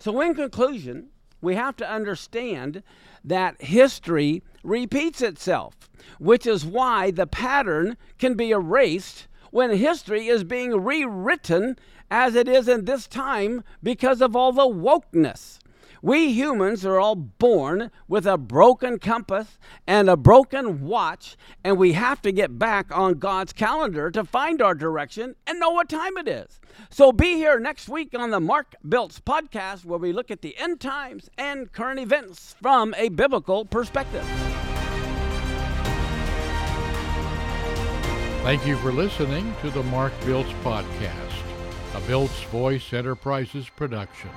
So, 0.00 0.18
in 0.22 0.34
conclusion, 0.34 1.10
we 1.42 1.54
have 1.54 1.76
to 1.76 1.90
understand 1.90 2.82
that 3.22 3.60
history 3.60 4.42
repeats 4.62 5.20
itself, 5.20 5.74
which 6.18 6.46
is 6.46 6.64
why 6.64 7.10
the 7.10 7.26
pattern 7.26 7.96
can 8.18 8.34
be 8.34 8.50
erased 8.50 9.28
when 9.50 9.70
history 9.76 10.26
is 10.26 10.42
being 10.42 10.82
rewritten 10.82 11.76
as 12.10 12.34
it 12.34 12.48
is 12.48 12.66
in 12.66 12.86
this 12.86 13.06
time 13.06 13.62
because 13.82 14.20
of 14.20 14.34
all 14.34 14.52
the 14.52 14.62
wokeness. 14.62 15.59
We 16.02 16.32
humans 16.32 16.86
are 16.86 16.98
all 16.98 17.14
born 17.14 17.90
with 18.08 18.26
a 18.26 18.38
broken 18.38 18.98
compass 18.98 19.58
and 19.86 20.08
a 20.08 20.16
broken 20.16 20.82
watch, 20.86 21.36
and 21.62 21.76
we 21.76 21.92
have 21.92 22.22
to 22.22 22.32
get 22.32 22.58
back 22.58 22.96
on 22.96 23.18
God's 23.18 23.52
calendar 23.52 24.10
to 24.10 24.24
find 24.24 24.62
our 24.62 24.74
direction 24.74 25.36
and 25.46 25.60
know 25.60 25.70
what 25.70 25.90
time 25.90 26.16
it 26.16 26.26
is. 26.26 26.58
So 26.88 27.12
be 27.12 27.34
here 27.34 27.60
next 27.60 27.88
week 27.88 28.14
on 28.18 28.30
the 28.30 28.40
Mark 28.40 28.76
Biltz 28.88 29.20
podcast 29.20 29.84
where 29.84 29.98
we 29.98 30.12
look 30.12 30.30
at 30.30 30.40
the 30.40 30.56
end 30.56 30.80
times 30.80 31.28
and 31.36 31.70
current 31.70 32.00
events 32.00 32.56
from 32.62 32.94
a 32.96 33.10
biblical 33.10 33.66
perspective. 33.66 34.24
Thank 38.42 38.66
you 38.66 38.78
for 38.78 38.90
listening 38.90 39.54
to 39.60 39.68
the 39.68 39.82
Mark 39.82 40.14
Biltz 40.24 40.50
podcast, 40.64 41.42
a 41.94 42.00
Biltz 42.06 42.42
Voice 42.44 42.94
Enterprises 42.94 43.68
production. 43.68 44.30